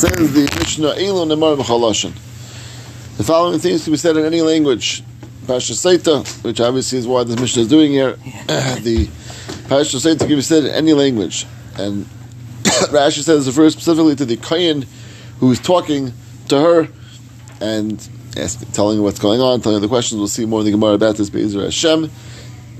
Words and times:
Says 0.00 0.32
the 0.32 0.58
Mishnah, 0.58 0.94
Elu 0.94 1.26
Nemar 1.26 1.58
B'Chaloshin. 1.58 2.14
The 3.18 3.22
following 3.22 3.58
things 3.58 3.84
can 3.84 3.92
be 3.92 3.98
said 3.98 4.16
in 4.16 4.24
any 4.24 4.40
language. 4.40 5.02
Pasha 5.46 5.74
Seita, 5.74 6.24
which 6.42 6.58
obviously 6.58 7.00
is 7.00 7.06
why 7.06 7.22
this 7.24 7.38
Mishnah 7.38 7.60
is 7.60 7.68
doing 7.68 7.92
here. 7.92 8.12
the 8.46 9.10
Pasha 9.68 9.98
Seita 9.98 10.20
can 10.20 10.28
be 10.28 10.40
said 10.40 10.64
in 10.64 10.70
any 10.70 10.94
language. 10.94 11.44
And 11.76 12.06
Rashi 12.64 13.22
says 13.22 13.46
it 13.46 13.50
refers 13.50 13.74
specifically 13.74 14.16
to 14.16 14.24
the 14.24 14.38
Kayan 14.38 14.86
who 15.38 15.50
is 15.50 15.60
talking 15.60 16.14
to 16.48 16.58
her 16.58 16.88
and 17.60 18.08
asking, 18.38 18.70
telling 18.72 18.96
her 18.96 19.02
what's 19.02 19.18
going 19.18 19.42
on, 19.42 19.60
telling 19.60 19.76
her 19.76 19.86
the 19.86 19.88
questions. 19.88 20.18
We'll 20.18 20.28
see 20.28 20.46
more 20.46 20.60
in 20.60 20.64
the 20.64 20.72
Gemara 20.72 20.94
about 20.94 21.16
this. 21.16 21.28
Be'ezer 21.28 21.62
Hashem 21.62 22.04
it 22.04 22.10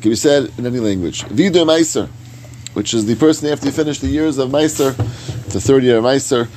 can 0.01 0.11
be 0.11 0.17
said 0.17 0.51
in 0.57 0.65
any 0.65 0.81
language. 0.81 1.25
Vidu 1.25 1.67
Meiser, 1.67 2.09
which 2.73 2.95
is 2.95 3.05
the 3.05 3.15
person 3.17 3.51
after 3.51 3.67
you 3.67 3.73
finish 3.73 3.99
the 3.99 4.09
years 4.09 4.39
of 4.39 4.49
Meiser, 4.49 4.97
the 5.53 5.61
third 5.61 5.83
year 5.83 5.99
of 5.99 6.05
Meiser, 6.05 6.49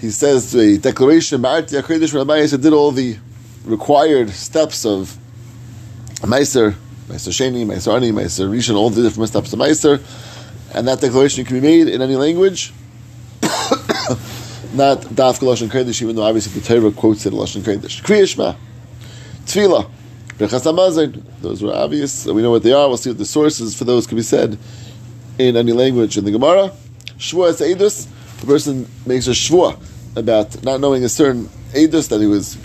he 0.00 0.10
says 0.10 0.52
the 0.52 0.78
declaration, 0.78 1.42
Ba'arti 1.42 1.82
HaKodesh 1.82 2.14
Rabbi 2.14 2.46
did 2.46 2.72
all 2.72 2.92
the 2.92 3.16
required 3.64 4.30
steps 4.30 4.86
of 4.86 5.16
Meiser, 6.20 6.74
Meiser 7.08 7.32
Sheni, 7.32 7.66
Meiser 7.66 7.94
Ani, 7.94 8.12
Meiser 8.12 8.48
Rishon, 8.48 8.76
all 8.76 8.90
the 8.90 9.02
different 9.02 9.28
steps 9.28 9.52
of 9.52 9.58
Meiser, 9.58 10.00
and 10.72 10.86
that 10.86 11.00
declaration 11.00 11.44
can 11.44 11.56
be 11.56 11.60
made 11.60 11.88
in 11.88 12.00
any 12.00 12.14
language, 12.14 12.72
not 14.72 15.00
Daf 15.00 15.40
Lashon 15.40 15.68
Kodesh, 15.68 16.00
even 16.00 16.14
though 16.14 16.22
obviously 16.22 16.60
the 16.60 16.66
Torah 16.66 16.92
quotes 16.92 17.26
it 17.26 17.32
Lashon 17.32 17.62
Kodesh. 17.62 18.00
Kriyashma, 18.02 18.56
Tefillah, 19.46 19.90
Berchas 20.38 20.62
Hamazon, 20.62 21.24
those 21.40 21.60
were 21.60 21.74
obvious, 21.74 22.24
we 22.24 22.40
know 22.40 22.52
what 22.52 22.62
they 22.62 22.72
are, 22.72 22.86
we'll 22.86 22.98
see 22.98 23.10
what 23.10 23.18
the 23.18 23.24
sources 23.24 23.76
for 23.76 23.82
those 23.82 24.06
can 24.06 24.16
be 24.16 24.22
said 24.22 24.56
in 25.38 25.56
any 25.56 25.72
language 25.72 26.16
in 26.16 26.24
the 26.24 26.30
Gemara. 26.30 26.70
Shvuah 27.18 27.52
Seidus, 27.52 28.06
the 28.40 28.46
person 28.46 28.88
makes 29.04 29.26
a 29.26 29.30
shvuah 29.30 29.76
about 30.16 30.62
not 30.64 30.80
knowing 30.80 31.04
a 31.04 31.08
certain 31.08 31.48
edus 31.72 32.08
that 32.08 32.20
he 32.20 32.26
was 32.26 32.58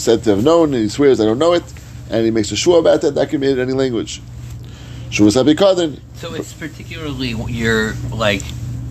said 0.00 0.24
to 0.24 0.30
have 0.30 0.44
known, 0.44 0.74
and 0.74 0.82
he 0.82 0.88
swears, 0.88 1.20
I 1.20 1.24
don't 1.24 1.38
know 1.38 1.52
it, 1.52 1.64
and 2.10 2.24
he 2.24 2.30
makes 2.30 2.50
a 2.52 2.54
shvuah 2.54 2.80
about 2.80 3.02
that, 3.02 3.14
that 3.14 3.28
can 3.28 3.40
be 3.40 3.50
in 3.50 3.58
any 3.58 3.72
language. 3.72 4.22
Shvuah 5.10 5.44
Sabikadin. 5.44 6.00
So 6.14 6.34
it's 6.34 6.52
particularly 6.52 7.34
your, 7.52 7.94
like, 8.12 8.42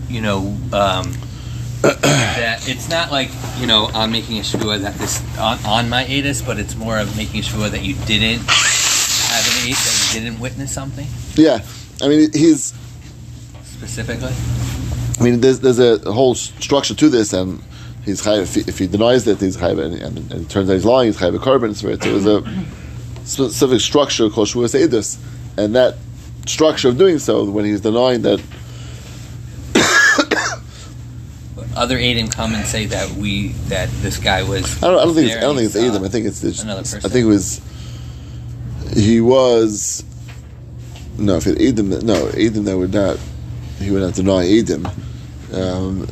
you 0.08 0.20
know, 0.20 0.56
um, 0.72 1.12
that 1.82 2.68
it's 2.68 2.88
not 2.88 3.12
like, 3.12 3.30
you 3.58 3.66
know, 3.66 3.90
I'm 3.92 4.12
making 4.12 4.38
a 4.38 4.42
shvuah 4.42 4.80
that 4.80 4.94
this, 4.94 5.22
on, 5.38 5.58
on 5.64 5.88
my 5.88 6.04
edus, 6.04 6.44
but 6.44 6.58
it's 6.58 6.74
more 6.74 6.98
of 6.98 7.16
making 7.16 7.40
a 7.40 7.42
shvuah 7.42 7.70
that 7.70 7.82
you 7.82 7.94
didn't 8.06 8.40
have 8.40 9.44
an 9.44 9.68
edus, 9.68 10.10
that 10.10 10.14
you 10.14 10.20
didn't 10.20 10.40
witness 10.40 10.72
something 10.72 11.06
Yeah, 11.34 11.60
I 12.00 12.08
mean, 12.08 12.30
he's, 12.32 12.74
specifically. 13.64 14.32
I 15.18 15.22
mean, 15.22 15.40
there's, 15.40 15.60
there's 15.60 15.78
a 15.78 16.12
whole 16.12 16.34
structure 16.34 16.94
to 16.94 17.08
this, 17.08 17.32
and 17.32 17.62
he's 18.06 18.26
if, 18.26 18.54
he, 18.54 18.60
if 18.62 18.78
he 18.78 18.86
denies 18.86 19.24
that 19.24 19.40
he's 19.40 19.56
chayav, 19.56 19.84
and, 19.84 19.94
and, 19.94 20.32
and 20.32 20.46
it 20.46 20.48
turns 20.48 20.70
out 20.70 20.74
he's 20.74 20.86
lying, 20.86 21.08
he's 21.08 21.18
chayav 21.18 21.34
a 21.34 21.38
carbon. 21.38 21.74
So 21.74 21.94
there's 21.94 22.24
a 22.24 22.42
specific 23.24 23.80
structure 23.80 24.30
called 24.30 24.48
shuas 24.48 24.80
edus, 24.80 25.18
and 25.58 25.74
that 25.74 25.96
structure 26.46 26.88
of 26.88 26.96
doing 26.96 27.18
so, 27.18 27.44
when 27.50 27.64
he's 27.64 27.82
denying 27.82 28.22
that, 28.22 28.40
Other 31.76 31.98
Adim 31.98 32.32
come 32.32 32.54
and 32.54 32.64
say 32.64 32.86
that 32.86 33.10
we, 33.10 33.48
that 33.68 33.90
this 34.00 34.18
guy 34.18 34.42
was. 34.42 34.82
I 34.82 34.86
don't, 34.86 34.98
I 34.98 35.04
don't 35.04 35.14
think 35.14 35.26
it's, 35.26 35.36
I 35.36 35.40
don't 35.40 35.56
think 35.56 35.66
it's 35.66 35.76
Adam. 35.76 36.04
I 36.04 36.08
think 36.08 36.26
it's, 36.26 36.42
it's 36.42 36.62
another 36.62 36.80
I 36.80 37.08
think 37.10 37.24
it 37.24 37.24
was 37.24 37.60
he 38.94 39.20
was 39.20 40.04
no 41.18 41.36
if 41.36 41.46
it 41.46 41.60
Adam 41.60 41.90
no 42.06 42.28
Adam 42.28 42.64
they 42.64 42.74
would 42.74 42.94
not 42.94 43.18
he 43.78 43.90
would 43.90 44.02
not 44.02 44.14
deny 44.14 44.46
Adam. 44.58 44.86
Um, 45.52 46.08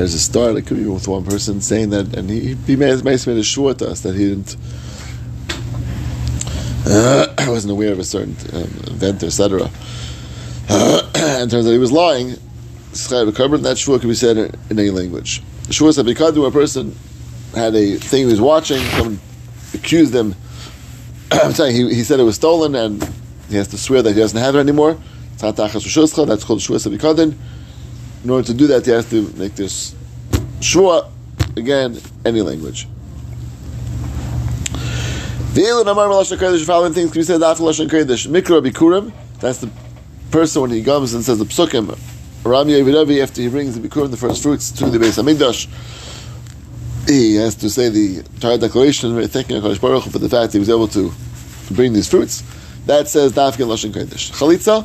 does 0.00 0.14
it 0.14 0.20
start? 0.20 0.56
It 0.56 0.62
could 0.66 0.78
be 0.78 0.86
with 0.86 1.08
one 1.08 1.24
person 1.24 1.60
saying 1.60 1.90
that, 1.90 2.16
and 2.16 2.30
he 2.30 2.54
he 2.54 2.76
made, 2.76 3.04
made 3.04 3.26
made 3.26 3.36
a 3.36 3.42
short 3.42 3.78
to 3.78 3.90
us 3.90 4.00
that 4.00 4.14
he 4.14 4.28
didn't. 4.28 4.56
Uh, 6.86 7.34
I 7.38 7.48
wasn't 7.50 7.72
aware 7.72 7.92
of 7.92 7.98
a 7.98 8.04
certain 8.04 8.36
um, 8.52 8.62
event, 8.94 9.22
etc. 9.22 9.70
Uh, 10.68 11.10
and 11.14 11.50
turns 11.50 11.66
out 11.66 11.70
he 11.70 11.78
was 11.78 11.92
lying. 11.92 12.36
That 12.92 13.76
shvua 13.76 14.00
could 14.00 14.08
be 14.08 14.14
said 14.14 14.36
in, 14.36 14.54
in 14.70 14.78
any 14.78 14.90
language. 14.90 15.42
Shvua 15.64 15.92
said 15.94 16.06
because 16.06 16.36
a 16.36 16.50
person 16.50 16.96
had 17.54 17.74
a 17.74 17.96
thing 17.96 18.20
he 18.20 18.26
was 18.26 18.40
watching, 18.40 18.78
someone 18.78 19.20
accused 19.72 20.14
him. 20.14 20.34
I'm 21.32 21.52
saying 21.52 21.74
he, 21.74 21.94
he 21.94 22.04
said 22.04 22.20
it 22.20 22.24
was 22.24 22.36
stolen, 22.36 22.74
and 22.74 23.02
he 23.48 23.56
has 23.56 23.68
to 23.68 23.78
swear 23.78 24.02
that 24.02 24.14
he 24.14 24.20
doesn't 24.20 24.38
have 24.38 24.54
it 24.54 24.60
anymore. 24.60 24.98
That's 25.38 25.58
called 25.68 25.82
shvua 25.82 26.78
sabikadin. 26.78 27.36
In 28.24 28.30
order 28.30 28.46
to 28.46 28.54
do 28.54 28.66
that, 28.68 28.86
he 28.86 28.90
has 28.90 29.08
to 29.10 29.30
make 29.36 29.54
this 29.54 29.94
shua. 30.60 31.10
again, 31.56 32.00
any 32.24 32.40
language. 32.40 32.88
Amar 35.56 36.24
following 36.24 36.92
things 36.94 37.12
can 37.12 37.20
be 37.20 37.22
said 37.22 37.42
after 37.42 37.62
Lashon 37.62 37.88
Kodesh. 37.88 38.26
Mikra 38.26 38.66
Bikurim, 38.66 39.12
that's 39.40 39.58
the 39.58 39.70
person 40.30 40.62
when 40.62 40.70
he 40.70 40.82
comes 40.82 41.14
and 41.14 41.22
says 41.22 41.38
the 41.38 41.44
psukim. 41.44 41.96
Rami 42.44 42.72
Yevidavi, 42.72 43.22
after 43.22 43.42
he 43.42 43.48
brings 43.48 43.78
the 43.78 43.86
Bikurim, 43.86 44.10
the 44.10 44.16
first 44.16 44.42
fruits, 44.42 44.72
to 44.72 44.86
the 44.86 44.98
base 44.98 45.18
Hamikdash, 45.18 45.68
he 47.06 47.36
has 47.36 47.54
to 47.56 47.68
say 47.68 47.90
the 47.90 48.18
entire 48.18 48.58
declaration, 48.58 49.28
thanking 49.28 49.60
HaKadosh 49.60 49.80
Baruch 49.80 50.04
Hu 50.04 50.10
for 50.10 50.18
the 50.18 50.28
fact 50.28 50.54
he 50.54 50.58
was 50.58 50.70
able 50.70 50.88
to 50.88 51.12
bring 51.70 51.92
these 51.92 52.08
fruits. 52.08 52.42
That 52.86 53.06
says 53.06 53.32
Dafkin 53.32 53.66
Lashon 53.68 53.92
Kodesh. 53.92 54.32
Chalitza, 54.32 54.84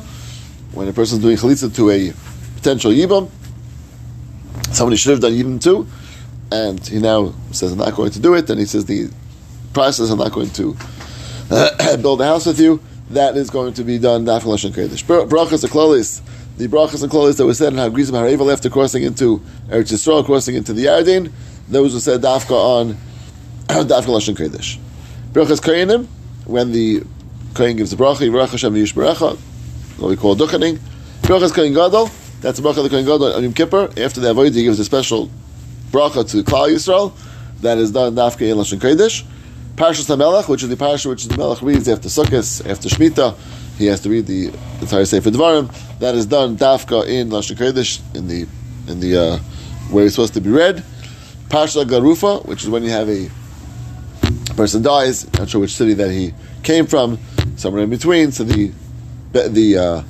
when 0.74 0.88
a 0.88 0.92
person 0.92 1.18
is 1.18 1.24
doing 1.24 1.36
chalitza 1.36 1.74
to 1.74 1.90
a 1.90 2.12
potential 2.60 2.92
yibam, 2.92 3.30
somebody 4.72 4.96
should 4.96 5.12
have 5.12 5.20
done 5.20 5.32
yibam 5.32 5.62
too, 5.62 5.86
and 6.52 6.86
he 6.86 6.98
now 6.98 7.32
says, 7.52 7.72
I'm 7.72 7.78
not 7.78 7.94
going 7.94 8.10
to 8.12 8.20
do 8.20 8.34
it, 8.34 8.48
and 8.50 8.60
he 8.60 8.66
says 8.66 8.84
the 8.84 9.10
process, 9.72 10.10
I'm 10.10 10.18
not 10.18 10.32
going 10.32 10.50
to 10.50 10.76
uh, 11.50 11.96
build 12.02 12.20
a 12.20 12.24
house 12.24 12.46
with 12.46 12.60
you, 12.60 12.80
that 13.10 13.36
is 13.36 13.50
going 13.50 13.74
to 13.74 13.84
be 13.84 13.98
done. 13.98 14.24
Dafkin 14.24 14.42
Lashon 14.42 14.70
Kodesh. 14.70 15.04
Bra- 15.06 15.24
Brachas 15.24 15.64
Aklolis, 15.64 16.20
the 16.56 16.68
brachas 16.68 17.02
and 17.02 17.10
klolis 17.10 17.38
that 17.38 17.46
were 17.46 17.54
said 17.54 17.72
in 17.72 17.78
Hagrizim 17.78 18.12
Haravel 18.12 18.52
after 18.52 18.68
crossing 18.68 19.02
into 19.02 19.38
Eretz 19.68 19.92
Yisrael, 19.92 20.24
crossing 20.24 20.54
into 20.54 20.72
the 20.72 20.84
Yarden, 20.84 21.32
those 21.68 21.94
were 21.94 22.00
said 22.00 22.20
Dafka 22.20 22.52
on 22.52 22.94
Dafka 23.68 24.06
Lashon 24.06 24.36
Kodesh. 24.36 24.78
Brachas 25.32 25.60
Koyanim, 25.60 26.06
when 26.44 26.72
the 26.72 27.02
Kohen 27.54 27.76
gives 27.76 27.90
the 27.90 27.96
bracha, 27.96 28.28
Yivarach 28.28 28.50
Hashem 28.50 28.74
Yish 28.74 28.94
Baracha, 28.94 29.36
what 29.98 30.08
we 30.08 30.16
call 30.16 30.36
Duchening. 30.36 30.78
Brachas 31.22 31.52
Kohen 31.52 31.72
Gadol, 31.72 32.10
that's 32.40 32.58
the 32.58 32.68
bracha 32.68 32.78
of 32.78 32.84
the 32.84 32.90
Kohen 32.90 33.04
Gadol 33.04 33.34
on 33.34 33.42
Yom 33.42 33.52
Kippur. 33.52 33.90
After 33.96 34.20
the 34.20 34.32
Avodah, 34.32 34.54
he 34.54 34.64
gives 34.64 34.78
a 34.78 34.84
special 34.84 35.30
bracha 35.90 36.28
to 36.30 36.42
Klal 36.42 36.70
Yisrael. 36.70 37.12
That 37.60 37.78
is 37.78 37.90
done 37.90 38.14
Dafka 38.14 38.50
in 38.50 38.56
Lashon 38.56 38.78
Kodesh. 38.78 39.24
Parshas 39.76 40.14
HaMelech, 40.14 40.48
which 40.48 40.62
is 40.62 40.68
the 40.68 40.76
parsha 40.76 41.08
which 41.08 41.24
the 41.24 41.36
Melech 41.36 41.62
reads 41.62 41.88
after 41.88 42.08
Sukkot, 42.08 42.68
after 42.68 42.88
Shemitah, 42.88 43.34
he 43.78 43.86
has 43.86 44.00
to 44.00 44.10
read 44.10 44.26
the 44.26 44.46
entire 44.80 45.04
Sefer 45.04 45.30
Devarim. 45.30 45.72
That 46.00 46.14
is 46.14 46.26
done 46.26 46.56
Dafka 46.56 47.06
in 47.06 47.30
Lashon 47.30 47.56
Kodesh, 47.56 48.00
in 48.14 48.28
the 48.28 48.46
in 48.88 49.00
the 49.00 49.16
uh, 49.16 49.38
where 49.90 50.04
it's 50.04 50.14
supposed 50.14 50.34
to 50.34 50.40
be 50.40 50.50
read. 50.50 50.84
Parsha 51.48 51.84
Garufa, 51.84 52.44
which 52.46 52.62
is 52.62 52.68
when 52.68 52.82
you 52.82 52.90
have 52.90 53.08
a 53.08 53.30
person 54.54 54.82
dies, 54.82 55.32
not 55.34 55.48
sure 55.48 55.60
which 55.60 55.74
city 55.74 55.94
that 55.94 56.10
he 56.10 56.34
came 56.62 56.86
from, 56.86 57.18
somewhere 57.56 57.82
in 57.82 57.90
between. 57.90 58.32
So 58.32 58.44
the 58.44 58.72
the 59.32 59.78
uh, 59.78 60.02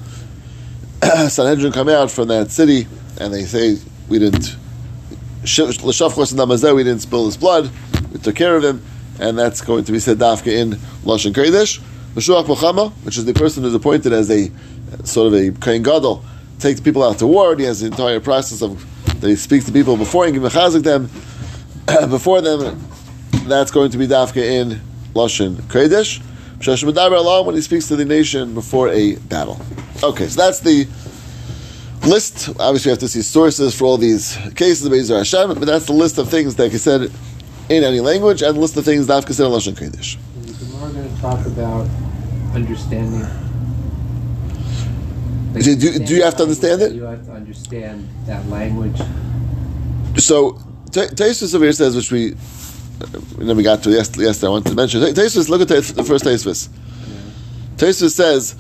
Sanhedrin 1.29 1.73
come 1.73 1.89
out 1.89 2.11
from 2.11 2.29
that 2.29 2.51
city 2.51 2.87
and 3.19 3.33
they 3.33 3.45
say 3.45 3.79
we 4.09 4.19
didn't 4.19 4.57
we 5.43 6.85
didn't 6.85 7.01
spill 7.01 7.25
his 7.25 7.37
blood, 7.37 7.71
we 8.13 8.19
took 8.19 8.37
care 8.37 8.57
of 8.57 8.63
him, 8.63 8.83
and 9.19 9.39
that's 9.39 9.63
going 9.63 9.85
to 9.85 9.93
be 9.93 9.99
said 9.99 10.19
dafka 10.19 10.49
in 10.49 10.73
lashon 11.05 11.33
kodesh. 11.33 11.81
Meshuach 12.15 12.45
Mochama, 12.45 12.91
which 13.05 13.17
is 13.17 13.25
the 13.25 13.33
person 13.33 13.63
who's 13.63 13.75
appointed 13.75 14.13
as 14.13 14.31
a 14.31 14.51
sort 15.05 15.29
of 15.29 15.35
a 15.35 15.51
kohen 15.53 15.83
gadol, 15.83 16.23
takes 16.59 16.81
people 16.81 17.03
out 17.03 17.19
to 17.19 17.27
war. 17.27 17.57
He 17.57 17.65
has 17.65 17.81
the 17.81 17.87
entire 17.87 18.21
process 18.21 18.61
of 18.61 18.85
that 19.21 19.29
he 19.29 19.37
speaks 19.37 19.65
to 19.67 19.73
people 19.73 19.97
before 19.97 20.27
and 20.27 20.37
mechazik 20.37 20.83
them 20.83 21.11
before 22.11 22.41
them. 22.43 22.87
That's 23.47 23.71
going 23.71 23.91
to 23.93 23.99
be 23.99 24.07
dafka 24.07 24.43
in 24.43 24.81
lashon 25.15 25.55
kodesh. 25.55 26.23
When 26.65 27.55
he 27.55 27.61
speaks 27.63 27.89
to 27.89 27.97
the 27.97 28.05
nation 28.05 28.55
before 28.55 28.89
a 28.91 29.17
battle. 29.17 29.59
Okay, 30.03 30.29
so 30.29 30.43
that's 30.43 30.61
the 30.61 30.87
list. 32.07 32.51
Obviously, 32.61 32.91
we 32.91 32.93
have 32.93 32.99
to 32.99 33.09
see 33.09 33.23
sources 33.23 33.75
for 33.75 33.87
all 33.87 33.97
these 33.97 34.37
cases 34.57 34.85
of 34.85 34.93
Bezer 34.93 35.17
Hashem, 35.17 35.55
but 35.59 35.65
that's 35.67 35.87
the 35.87 35.95
list 35.95 36.19
of 36.19 36.29
things 36.29 36.57
that 36.57 36.71
he 36.71 36.79
said 36.79 37.11
in 37.71 37.85
any 37.85 38.01
language 38.01 38.43
and 38.43 38.57
the 38.57 38.61
list 38.61 38.77
of 38.77 38.85
things 38.85 39.07
dafka 39.07 39.33
said 39.33 39.47
in 39.47 39.53
lashon 39.53 39.75
kodesh. 39.75 40.17
We're 40.81 40.93
going 40.93 41.15
to 41.15 41.21
talk 41.21 41.47
about 41.47 41.87
understanding. 42.55 43.27
Do- 45.55 45.77
do- 45.77 45.99
do 46.05 46.15
you 46.15 46.23
have 46.23 46.37
to 46.37 46.43
understand 46.43 46.83
it? 46.83 46.93
You 46.93 47.05
have 47.05 47.25
to 47.27 47.33
understand 47.33 48.09
that 48.27 48.47
language. 48.49 49.01
So 50.19 50.53
Taisus 50.91 51.55
over 51.55 51.65
here 51.65 51.73
says, 51.73 51.97
which 51.97 52.11
we 52.13 52.35
and 53.01 53.49
then 53.49 53.57
we 53.57 53.63
got 53.63 53.83
to 53.83 53.91
yesterday. 53.91 54.27
yesterday 54.27 54.49
I 54.49 54.51
wanted 54.51 54.71
to 54.71 54.77
mention. 54.77 55.01
Taisus, 55.01 55.49
look 55.49 55.63
at 55.63 55.69
the, 55.69 56.05
first 56.05 56.25
Taisus. 56.25 56.69
Taisus 57.77 58.11
says, 58.11 58.55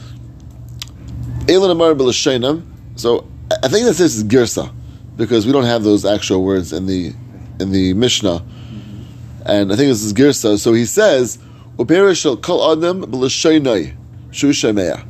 "Elon 1.48 1.70
Amar 1.70 1.94
b'lashenam." 1.94 2.64
So 2.96 3.26
I 3.50 3.68
think 3.68 3.86
that 3.86 3.96
this 3.96 4.16
is 4.16 4.24
girsa. 4.24 4.72
because 5.20 5.46
we 5.46 5.52
don't 5.52 5.64
have 5.64 5.84
those 5.84 6.06
actual 6.06 6.42
words 6.42 6.72
in 6.72 6.86
the 6.86 7.12
in 7.60 7.72
the 7.72 7.92
Mishnah, 7.92 8.40
mm-hmm. 8.40 9.02
and 9.44 9.70
I 9.70 9.76
think 9.76 9.90
this 9.90 10.02
is 10.02 10.14
Girsa. 10.14 10.58
So 10.58 10.72
he 10.72 10.86
says, 10.86 11.38
"Uperish 11.76 12.22
shall 12.22 12.38
kol 12.38 12.72
adam 12.72 13.02
b'lashaynai 13.04 13.94
shu 14.30 14.48
shemeya." 14.48 15.06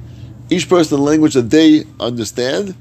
Each 0.51 0.69
person 0.69 0.99
in 0.99 1.05
the 1.05 1.11
language 1.11 1.35
that 1.35 1.51
they 1.51 1.85
understand. 2.01 2.75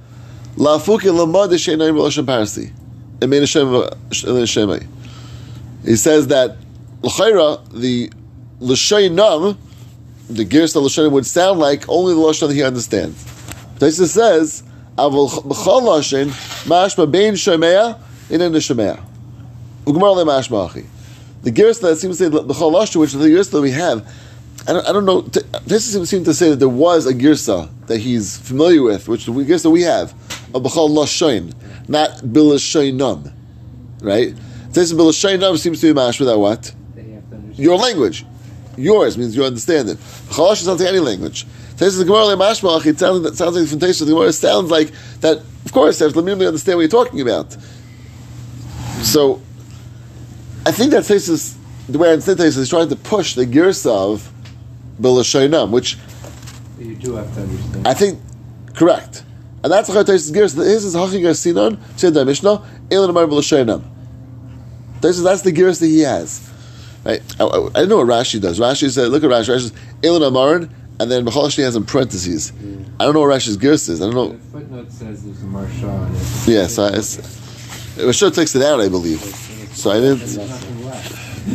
La'afuki 0.55 1.13
lamad 1.13 1.51
sheynai 1.51 1.93
b'lashan 1.93 2.25
parsi. 2.25 2.73
Emein 3.19 3.43
shemay. 3.43 4.87
He 5.85 5.95
says 5.95 6.27
that 6.27 6.57
l'chayra 7.01 7.71
the 7.71 8.11
l'shaynam, 8.59 9.57
the 10.29 10.45
Girsa 10.45 10.81
l'shaynam 10.81 11.11
would 11.11 11.25
sound 11.25 11.59
like 11.59 11.87
only 11.87 12.13
the 12.13 12.19
lashon 12.19 12.49
that 12.49 12.53
he 12.53 12.63
understands. 12.63 13.23
Taisa 13.79 14.07
says, 14.07 14.63
"Avol 14.97 15.29
b'chol 15.29 15.81
lashon 15.83 16.27
mashma 16.67 17.09
bein 17.09 17.33
shemeya 17.33 17.97
in 18.29 18.41
an 18.41 18.53
shemeya." 18.53 19.01
Ugmar 19.85 20.15
le 20.15 20.25
mashma 20.25 20.69
achi. 20.69 20.85
The 21.43 21.51
Girsa 21.51 21.81
that 21.81 21.95
seems 21.97 22.17
to 22.17 22.25
say 22.25 22.29
b'chol 22.29 22.73
lashon, 22.73 22.97
which 22.97 23.13
is 23.13 23.19
the 23.19 23.27
Girsa 23.27 23.51
that 23.51 23.61
we 23.61 23.71
have. 23.71 24.05
I 24.67 24.73
don't, 24.73 24.85
I 24.87 24.91
don't 24.91 25.05
know. 25.05 25.21
This 25.65 25.85
seems 25.85 26.25
to 26.25 26.33
say 26.33 26.49
that 26.49 26.57
there 26.57 26.67
was 26.67 27.05
a 27.07 27.13
girsa 27.13 27.69
that 27.87 27.99
he's 27.99 28.37
familiar 28.37 28.83
with, 28.83 29.07
which 29.07 29.25
the 29.25 29.31
girsa 29.31 29.71
we 29.71 29.83
have, 29.83 30.11
a 30.53 30.59
b'chal 30.59 30.89
lashain, 30.89 31.53
not 31.87 32.17
bilashainam, 32.17 33.31
right? 34.01 34.35
This 34.71 34.93
bilashainam 34.93 35.57
seems 35.57 35.81
to 35.81 35.87
be 35.87 35.93
mash 35.93 36.19
without 36.19 36.39
what? 36.39 36.73
They 36.95 37.01
have 37.11 37.27
to 37.29 37.35
understand. 37.35 37.59
Your 37.59 37.77
language, 37.77 38.25
yours 38.77 39.17
means 39.17 39.35
you 39.35 39.43
understand 39.43 39.89
it. 39.89 39.97
Chalash 40.29 40.61
is 40.61 40.67
not 40.67 40.79
any 40.81 40.99
language. 40.99 41.45
This 41.77 41.93
is 41.93 41.97
the 41.97 42.05
Gemara 42.05 42.35
mashmalach. 42.35 42.85
It 42.85 42.99
sounds 42.99 43.25
it 43.25 43.35
sounds 43.35 43.55
like 43.55 43.67
from 43.67 43.79
Taisha. 43.79 44.05
The 44.05 44.11
Gemara 44.11 44.33
sounds 44.33 44.69
like 44.69 44.91
that. 45.21 45.37
Of 45.65 45.71
course, 45.71 45.99
they 45.99 46.05
have 46.05 46.13
to 46.13 46.19
understand 46.19 46.77
what 46.77 46.81
you're 46.81 46.89
talking 46.89 47.21
about. 47.21 47.55
So, 49.01 49.41
I 50.65 50.71
think 50.71 50.91
that 50.91 51.03
Taisha, 51.03 51.55
the 51.87 51.97
way 51.97 52.09
I 52.09 52.11
understand 52.13 52.39
Taisha, 52.39 52.57
is 52.57 52.69
trying 52.69 52.89
to 52.89 52.95
push 52.95 53.35
the 53.35 53.45
girsa 53.45 53.91
of 53.91 54.31
bilashainam, 55.01 55.71
which 55.71 55.97
You 56.77 56.95
do 56.95 57.15
have 57.15 57.33
to 57.33 57.41
understand. 57.41 57.87
I 57.87 57.93
think 57.93 58.19
correct, 58.75 59.23
and 59.63 59.71
that's 59.71 59.87
how 59.91 60.03
Taisus 60.03 60.33
gears. 60.33 60.53
This 60.55 60.83
is 60.83 60.95
Hachigar 60.95 61.35
Sinan 61.35 61.79
said 61.97 62.13
the 62.13 62.23
Mishnah 62.23 62.61
Elon 62.91 63.09
Amar 63.09 63.25
B'Lashaynam. 63.25 63.83
Taisus 65.01 65.23
that's 65.23 65.41
the 65.41 65.51
gears 65.51 65.79
that 65.79 65.87
he 65.87 66.01
has. 66.01 66.49
Right? 67.05 67.21
I, 67.39 67.43
I, 67.43 67.67
I 67.67 67.71
don't 67.71 67.89
know 67.89 67.97
what 67.97 68.07
Rashi 68.07 68.41
does. 68.41 68.59
Rashi 68.59 68.89
said, 68.89 69.09
look 69.09 69.23
at 69.23 69.29
Rashi. 69.29 69.55
Rashi 69.55 69.69
says 69.69 69.73
Elon 70.03 70.21
Amarin, 70.21 70.69
and 70.99 71.09
then 71.09 71.25
B'Chol 71.25 71.55
has 71.63 71.75
in 71.75 71.85
parentheses. 71.85 72.51
I 72.99 73.05
don't 73.05 73.13
know 73.13 73.21
what 73.21 73.29
Rashi's 73.29 73.55
gears 73.55 73.87
is. 73.87 74.01
I 74.01 74.05
don't 74.05 74.15
know. 74.15 74.29
The 74.29 74.37
footnote 74.39 74.91
says 74.91 75.23
there's 75.23 75.41
a 75.41 75.45
marsha 75.45 75.89
on 75.89 76.13
it. 76.13 76.47
Yes, 76.47 76.77
I, 76.77 76.89
it's, 76.89 77.15
takes 78.35 78.55
it 78.55 78.61
out, 78.61 78.81
I 78.81 78.89
believe. 78.89 79.21
So 79.73 79.91
I 79.91 79.99
didn't. 80.01 80.19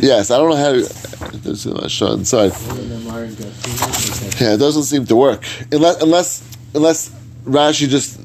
Yes, 0.01 0.31
I 0.31 0.37
don't 0.37 0.49
know 0.49 0.55
how. 0.55 0.71
To, 0.71 1.37
there's 1.37 1.65
a 1.67 1.69
Rashi 1.69 2.13
inside. 2.15 2.51
One 2.51 2.79
of 2.79 2.89
them 2.89 3.07
are 3.07 3.27
got 3.27 3.37
two 3.37 3.71
minutes. 3.71 4.41
Yeah, 4.41 4.53
it 4.55 4.57
doesn't 4.57 4.83
seem 4.83 5.05
to 5.05 5.15
work 5.15 5.45
unless 5.71 6.01
unless 6.01 6.57
unless 6.73 7.09
Rashi 7.45 7.87
just. 7.87 8.19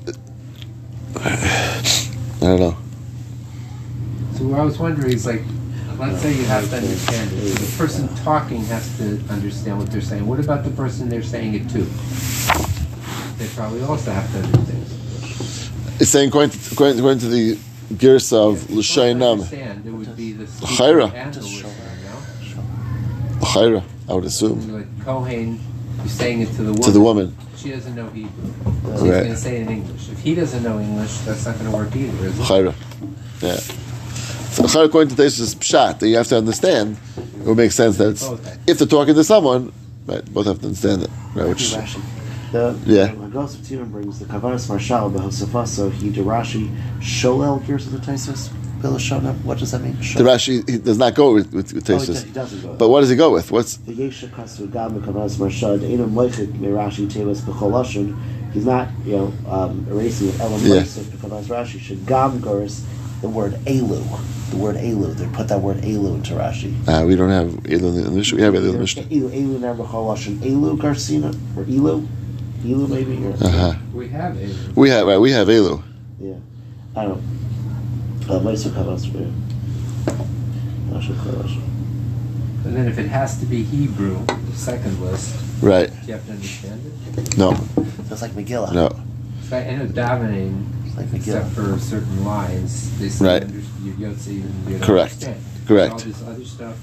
I 1.17 2.47
don't 2.47 2.61
know. 2.61 2.77
So 4.41 4.55
I 4.55 4.63
was 4.63 4.79
wondering 4.79 5.13
is 5.13 5.27
like, 5.27 5.43
let's 5.99 6.23
say 6.23 6.33
you 6.33 6.45
have 6.47 6.67
to 6.71 6.77
understand 6.77 7.31
it. 7.35 7.59
The 7.59 7.75
person 7.77 8.09
talking 8.25 8.65
has 8.65 8.97
to 8.97 9.21
understand 9.29 9.79
what 9.79 9.91
they're 9.91 10.01
saying. 10.01 10.27
What 10.27 10.41
about 10.41 10.65
the 10.65 10.71
person 10.71 11.11
they're 11.11 11.23
saying 11.23 11.53
it 11.55 11.69
to? 11.71 11.81
They 13.37 13.47
probably 13.55 13.83
also 13.83 14.11
have 14.11 14.33
to 14.33 14.39
understand. 14.39 14.87
It's 16.01 16.09
saying 16.09 16.31
according 16.31 16.53
to, 16.53 16.73
according, 16.73 16.99
according 17.01 17.19
to 17.21 17.29
the 17.29 17.59
gears 17.99 18.33
of 18.33 18.65
If 18.65 18.71
you 18.71 18.77
L'shaynam, 18.79 19.33
understand, 19.33 19.87
it 19.87 19.91
would 19.91 20.17
be 20.17 20.33
the 20.33 20.45
L'chayra. 20.45 21.09
speaker 21.09 21.17
and 21.19 21.35
the 21.35 21.41
listener, 21.43 21.71
no? 23.41 23.47
Chayra, 23.47 23.83
I 24.09 24.15
would 24.15 24.25
assume, 24.25 24.73
Like 24.73 25.05
Kohen, 25.05 25.61
you're 25.99 26.07
saying 26.09 26.41
it 26.41 26.47
to 26.57 26.63
the 26.63 26.73
woman. 26.73 26.83
to 26.83 26.91
the 26.93 27.01
woman. 27.01 27.37
She 27.59 27.73
doesn't 27.73 27.95
know 27.95 28.09
Hebrew. 28.09 28.31
She's 28.65 29.03
Right. 29.03 29.11
going 29.11 29.25
to 29.29 29.37
say 29.37 29.57
it 29.59 29.67
in 29.67 29.69
English. 29.69 30.09
If 30.11 30.19
he 30.21 30.35
doesn't 30.35 30.63
know 30.63 30.81
English, 30.81 31.19
that's 31.27 31.45
not 31.45 31.59
going 31.59 31.71
to 31.71 31.77
work 31.77 31.95
either, 31.95 32.27
is 32.27 32.39
it? 32.39 32.43
Chayra. 32.43 32.75
Yeah. 33.43 33.61
So 34.51 34.85
according 34.85 35.11
to 35.11 35.15
this, 35.15 35.39
is 35.39 35.55
pshat 35.55 36.01
that 36.01 36.09
you 36.09 36.17
have 36.17 36.27
to 36.29 36.37
understand. 36.39 36.97
It 37.17 37.47
would 37.47 37.57
make 37.57 37.73
sense 37.73 37.97
that 37.99 38.11
it's, 38.11 38.29
if 38.67 38.79
they're 38.79 38.87
talking 38.87 39.15
to 39.15 39.25
someone, 39.25 39.73
right, 40.07 40.25
both 40.35 40.47
have 40.47 40.59
to 40.61 40.67
understand 40.67 41.05
it. 41.05 41.11
Right, 41.35 41.49
which, 41.49 41.71
The 42.53 42.77
Yeah. 42.85 43.07
the 43.07 43.13
Hagos 43.13 43.55
of 43.55 43.61
Tivim 43.61 43.93
brings 43.93 44.19
the 44.19 44.25
Kavanas 44.25 44.69
Marshal 44.69 45.09
Behosafaso 45.11 45.93
he 45.93 46.11
Rashi 46.11 46.69
Sholel 47.01 47.59
of 47.59 47.93
the 47.93 47.99
Taisus. 47.99 48.51
What 49.45 49.59
does 49.59 49.71
that 49.73 49.83
mean? 49.83 49.93
the 49.93 50.25
Rashi 50.25 50.69
he 50.69 50.79
does 50.79 50.99
not 50.99 51.15
go 51.15 51.35
with, 51.35 51.53
with, 51.53 51.73
with 51.73 51.89
Oh, 51.89 51.99
does, 51.99 52.23
he 52.25 52.31
doesn't 52.33 52.63
go. 52.63 52.75
But 52.75 52.89
what 52.89 53.01
does 53.03 53.11
he 53.11 53.17
go 53.17 53.31
with? 53.31 53.53
What's 53.53 53.77
the 53.77 53.93
Yesha 53.93 54.29
Kasu 54.31 54.73
Gam 54.73 55.01
Kavanas 55.01 55.39
Marshal 55.39 55.79
Einam 55.79 56.11
Moichik 56.11 56.51
Mirashi 56.59 57.07
Tevas 57.07 57.41
Becholashon. 57.43 58.19
He's 58.53 58.67
not 58.67 58.89
you 59.05 59.17
know 59.17 59.33
um, 59.49 59.87
erasing 59.89 60.31
it. 60.31 60.41
Elam 60.41 60.61
Yeah. 60.65 60.83
Rashi 60.83 61.79
should 61.79 62.05
Gam 62.05 62.41
Gurs 62.41 62.83
the 63.21 63.29
word 63.29 63.53
Elu. 63.67 64.51
The 64.51 64.57
word 64.57 64.77
Elu. 64.77 65.15
They 65.15 65.27
put 65.29 65.49
that 65.49 65.61
word 65.61 65.79
Elu 65.79 66.15
into 66.17 66.35
Rashi. 66.35 66.73
uh, 66.89 67.05
we 67.07 67.17
don't 67.17 67.31
have 67.31 67.49
Elul 67.65 67.97
in 67.99 68.05
the 68.05 68.11
Mishnah. 68.11 68.37
We 68.37 68.43
have 68.43 68.55
Elul 68.55 68.67
in 68.69 68.73
the 68.73 68.79
Mishnah. 68.79 69.03
Elu 69.05 69.31
Elu 69.31 69.61
Ner 69.61 69.75
Becholashon. 69.75 70.37
Elu 70.39 70.77
Garcina 70.79 71.29
or 71.57 71.65
Elu. 71.65 72.07
Elu 72.63 72.89
maybe 72.89 73.25
or. 73.27 73.33
Uh 73.35 73.49
huh. 73.49 73.75
We 73.95 74.09
have 74.09 74.37
it. 74.37 74.57
We 74.77 74.91
have 74.91 75.07
right. 75.07 75.19
We 75.19 75.31
have 75.33 75.49
Elul. 75.49 75.83
Yeah. 76.19 76.35
I 76.97 77.05
don't 77.05 77.23
know. 78.29 78.35
Uh, 78.37 78.41
Meister 78.41 78.71
Kavanas. 78.71 79.07
yeah. 79.13 79.27
Rashi 80.91 81.15
Kavanas. 81.15 81.57
And 82.65 82.77
then 82.77 82.89
if 82.89 82.99
it 82.99 83.07
has 83.09 83.39
to 83.41 83.47
be 83.47 83.63
Hebrew, 83.63 84.25
the 84.27 84.53
second 84.57 85.01
list, 85.01 85.35
Right. 85.63 85.89
do 85.91 86.07
you 86.07 86.13
have 86.13 86.27
to 86.27 86.33
understand 86.33 86.81
it? 87.17 87.37
No. 87.39 87.53
That's 88.09 88.21
like 88.23 88.33
Megillah. 88.33 88.73
No. 88.75 88.89
So 89.49 89.57
I 89.57 89.77
know 89.77 89.87
davening, 89.87 90.67
It's 90.80 90.80
like 91.01 91.15
except 91.15 91.47
Megillah. 91.51 91.75
for 91.75 91.79
certain 91.81 92.25
lines, 92.25 92.99
they 92.99 93.09
say 93.09 93.25
Right. 93.25 93.43
under, 93.43 93.59
you 93.85 93.93
don't 94.01 94.19
say 94.19 94.33
you 94.33 94.43
don't 94.69 94.81
Correct. 94.83 95.13
understand. 95.13 95.41
Correct. 95.67 95.93
All 95.93 95.99
this 95.99 96.23
other 96.27 96.45
stuff. 96.45 96.77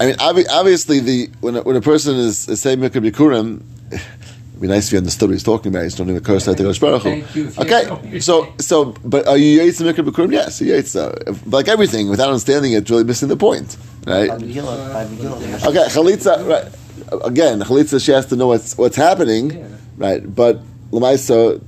I 0.00 0.06
mean, 0.06 0.16
obvi- 0.16 0.46
obviously, 0.50 1.00
the 1.00 1.30
when 1.40 1.56
a, 1.56 1.62
when 1.62 1.76
a 1.76 1.80
person 1.80 2.16
is, 2.16 2.48
is 2.48 2.60
saying 2.60 2.78
Mikra 2.78 3.00
Bikurim, 3.08 3.62
it'd 3.92 4.60
be 4.60 4.66
nice 4.66 4.86
if 4.86 4.92
you 4.92 4.98
understood 4.98 5.28
what 5.28 5.34
he's 5.34 5.42
talking 5.42 5.70
about. 5.72 5.84
He's 5.84 5.94
don't 5.94 6.08
even 6.08 6.22
curse 6.24 6.48
out 6.48 6.56
the 6.56 6.64
Kodesh 6.64 6.80
Baruch 6.80 7.02
Thank 7.02 7.36
you. 7.36 7.48
If 7.48 7.58
you 7.58 7.64
know 7.64 7.70
what 7.94 8.04
Okay, 8.06 8.20
so 8.20 8.52
so, 8.58 8.94
but 9.04 9.28
are 9.28 9.36
you 9.36 9.60
Yates 9.62 9.80
Mikra 9.82 10.04
Bikurim? 10.08 10.32
Yes, 10.32 10.60
you 10.60 10.68
Yates. 10.72 10.96
Uh, 10.96 11.12
like 11.46 11.68
everything, 11.68 12.08
without 12.08 12.28
understanding 12.28 12.72
it, 12.72 12.78
it's 12.78 12.90
really 12.90 13.04
missing 13.04 13.28
the 13.28 13.36
point, 13.36 13.76
right? 14.06 14.28
By 14.30 14.38
Megillah, 14.38 14.92
by 14.92 15.04
Megillah. 15.04 15.66
Okay, 15.66 15.84
Chalitza. 15.90 16.48
Right. 16.48 17.24
Again, 17.24 17.60
Chalitza. 17.60 18.02
She 18.04 18.12
has 18.12 18.26
to 18.26 18.36
know 18.36 18.46
what's 18.48 18.76
what's 18.78 18.96
happening, 18.96 19.50
Yeah. 19.50 19.66
right? 19.98 20.34
But 20.34 20.60
Lamaisa, 20.90 21.60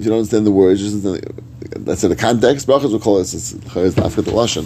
if 0.00 0.06
you 0.06 0.10
don't 0.10 0.20
understand 0.20 0.46
the 0.46 0.50
words, 0.50 0.80
just 0.80 0.94
understand 0.94 1.34
the- 1.70 1.80
that's 1.80 2.02
in 2.02 2.08
the 2.10 2.16
context. 2.16 2.66
Brachas 2.66 2.90
will 2.90 2.98
call 2.98 3.18
this 3.18 3.34
it's 3.34 3.52
Chayes 3.52 3.92
Afkat 3.92 4.24
Lashon. 4.32 4.64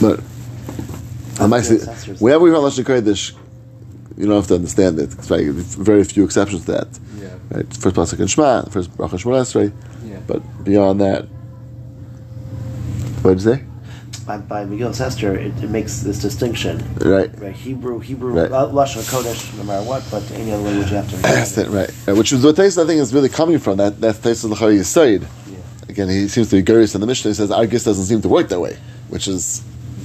But 0.00 0.20
Lamaisa, 1.34 2.20
whenever 2.20 2.44
we 2.44 2.50
have 2.50 2.60
Lashon 2.60 2.84
Kodesh, 2.84 3.32
you 4.16 4.26
don't 4.26 4.36
have 4.36 4.46
to 4.46 4.54
understand 4.54 4.98
it. 4.98 5.12
It's 5.12 5.30
right. 5.30 5.46
Very 5.50 6.02
few 6.04 6.24
exceptions 6.24 6.64
to 6.64 6.72
that. 6.72 6.88
Yeah. 7.20 7.28
Right? 7.50 7.76
First 7.76 7.94
pasuk 7.94 8.20
in 8.20 8.26
Shema, 8.26 8.62
first 8.70 8.96
bracha 8.96 9.18
Esrei. 9.20 9.70
Yeah. 10.06 10.16
But 10.26 10.64
beyond 10.64 11.02
that, 11.02 11.26
what 13.20 13.34
did 13.36 13.42
you 13.44 13.54
say? 13.54 13.64
By, 14.38 14.64
by 14.64 14.74
Esther, 14.76 15.34
it, 15.34 15.52
it 15.62 15.70
makes 15.70 16.00
this 16.00 16.18
distinction. 16.20 16.82
Right. 16.96 17.30
Right, 17.38 17.54
Hebrew, 17.54 17.98
Hebrew, 17.98 18.32
Right. 18.32 18.50
uh, 18.52 18.68
Lashon 18.68 19.02
Kodesh, 19.02 19.56
no 19.58 19.64
matter 19.64 19.84
what, 19.86 20.02
but 20.10 20.22
any 20.32 20.52
other 20.52 20.62
language 20.62 20.90
you 20.90 20.96
have 20.96 21.10
to 21.10 21.16
That's 21.22 21.58
it, 21.58 21.68
right. 21.68 21.90
right. 22.06 22.16
Which 22.16 22.32
is 22.32 22.44
what 22.44 22.56
Taisa 22.56 22.84
I 22.84 22.86
think 22.86 23.00
is 23.00 23.12
really 23.12 23.28
coming 23.28 23.58
from. 23.58 23.76
That 23.78 24.00
that's 24.00 24.18
Taisa 24.18 24.50
L'chari 24.50 24.78
Yisaid. 24.78 25.22
Yeah. 25.22 25.58
Again, 25.88 26.08
he 26.08 26.28
seems 26.28 26.48
to 26.50 26.56
be 26.56 26.62
curious 26.62 26.94
in 26.94 27.00
the 27.00 27.06
Mishnah. 27.06 27.30
He 27.30 27.34
says 27.34 27.50
our 27.50 27.66
gis 27.66 27.84
doesn't 27.84 28.04
seem 28.06 28.22
to 28.22 28.28
work 28.28 28.48
that 28.48 28.60
way, 28.60 28.78
which 29.08 29.28
is 29.28 29.62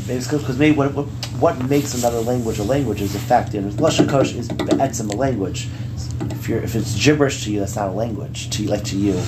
Maybe 0.07 0.19
it's 0.19 0.27
because 0.27 0.57
maybe 0.57 0.75
what, 0.75 0.93
what, 0.93 1.05
what 1.39 1.69
makes 1.69 1.93
another 1.93 2.21
language 2.21 2.59
a 2.59 2.63
language 2.63 3.01
is 3.01 3.11
the 3.11 3.19
fact 3.19 3.51
that 3.51 3.61
Lashon 3.63 4.07
Kodesh 4.07 4.35
is 4.37 4.47
be'etzim 4.47 5.13
a 5.13 5.17
language. 5.17 5.67
If 6.31 6.47
you're 6.47 6.61
if 6.61 6.75
it's 6.75 6.95
gibberish 6.95 7.43
to 7.43 7.51
you, 7.51 7.59
that's 7.59 7.75
not 7.75 7.89
a 7.89 7.91
language 7.91 8.49
to 8.51 8.63
like 8.67 8.83
to 8.85 8.97
you. 8.97 9.21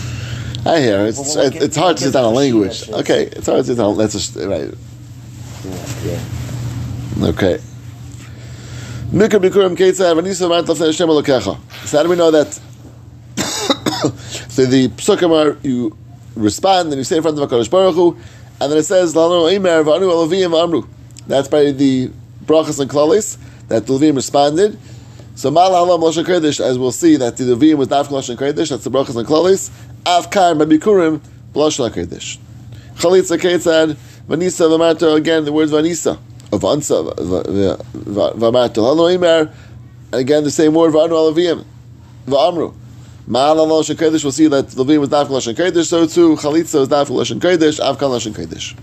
I 0.66 0.80
hear 0.82 1.06
it's 1.06 1.18
Well, 1.18 1.36
well, 1.36 1.48
it's, 1.48 1.56
it's 1.58 1.76
hard 1.76 1.98
to 1.98 2.04
sit 2.04 2.14
down 2.14 2.26
a 2.26 2.30
language. 2.30 2.90
Okay, 2.90 3.24
it's 3.24 3.48
hard 3.48 3.60
to 3.60 3.64
sit 3.64 3.78
down. 3.78 3.98
That's 3.98 4.14
just 4.14 4.36
right. 4.36 4.74
Okay. 7.22 7.60
Mikra 9.12 9.40
bikurim 9.42 9.76
ketzah 9.76 10.16
v'nisa 10.16 10.48
ma'at 10.48 10.64
lafnei 10.64 10.86
Hashem 10.86 11.10
elokecha. 11.10 11.60
So 11.86 11.98
how 11.98 12.04
do 12.04 12.10
we 12.10 12.16
know 12.16 12.32
that? 12.32 12.48
so 14.48 14.66
the 14.66 14.88
psukim 14.90 15.32
are 15.32 15.58
you 15.68 15.98
respond 16.36 16.90
and 16.90 16.98
you 16.98 17.04
say 17.04 17.18
in 17.18 17.24
front 17.24 17.38
of 17.38 17.50
Hakadosh 17.50 17.70
Baruch 17.70 17.96
Hu, 17.96 18.18
and 18.62 18.72
then 18.72 18.78
it 18.78 18.84
says 18.84 19.14
Lano 19.14 19.52
Eimer 19.52 19.84
v'anu 19.84 20.10
elovim 20.10 20.52
v'amru. 20.52 20.88
That's 21.28 21.50
by 21.50 21.72
the 21.72 22.10
brachas 22.46 22.80
and 22.80 22.90
klalis 22.90 23.38
that 23.68 23.86
the 23.86 23.94
Levim 23.94 24.16
responded. 24.16 24.80
So 25.36 25.52
Mal 25.52 25.72
Halam 25.72 26.00
Lashon 26.00 26.24
Kodesh, 26.24 26.62
as 26.62 26.78
we'll 26.78 26.94
see, 26.94 27.18
that 27.18 27.36
the 27.36 27.44
Levim 27.44 27.76
was 27.76 27.90
not 27.90 28.06
Lashon 28.06 28.38
Kodesh. 28.38 28.70
That's 28.70 28.86
the 28.86 28.92
brachas 28.92 29.18
and 29.18 29.28
klalis. 29.28 29.70
Avkar 30.04 30.58
by 30.58 30.64
bikurim 30.64 31.20
B'lashon 31.54 31.92
HaKodesh. 31.92 32.38
Chalitza 32.96 33.38
Ketzad, 33.38 33.98
Vanisa 34.30 34.70
V'marta, 34.70 35.16
again, 35.16 35.44
the 35.44 35.52
word 35.52 35.70
Vanisa. 35.70 36.20
Of 36.54 36.62
Ansa, 36.62 37.16
V'marta. 37.16 38.76
Halo 38.76 39.10
Imer, 39.10 39.52
again, 40.12 40.44
the 40.44 40.52
same 40.52 40.76
word, 40.76 40.94
V'anu 40.94 41.10
Alaviyim. 41.10 41.66
V'amru. 42.28 42.76
Ma'al 43.28 43.58
Lashon 43.58 43.96
Kodesh, 43.96 44.24
we'll 44.24 44.32
see 44.32 44.48
that 44.48 44.68
Levim 44.68 45.00
was 45.00 45.10
Dafka 45.10 45.30
Lashon 45.30 45.56
Kodesh, 45.56 45.88
so 45.88 46.06
too 46.06 46.36
Chalitza 46.36 46.80
was 46.80 46.90
Dafka 46.90 47.10
Lashon 47.10 47.40
Kodesh, 47.40 47.80
Avkan 47.80 48.12
Lashon 48.12 48.34
Kodesh. 48.34 48.76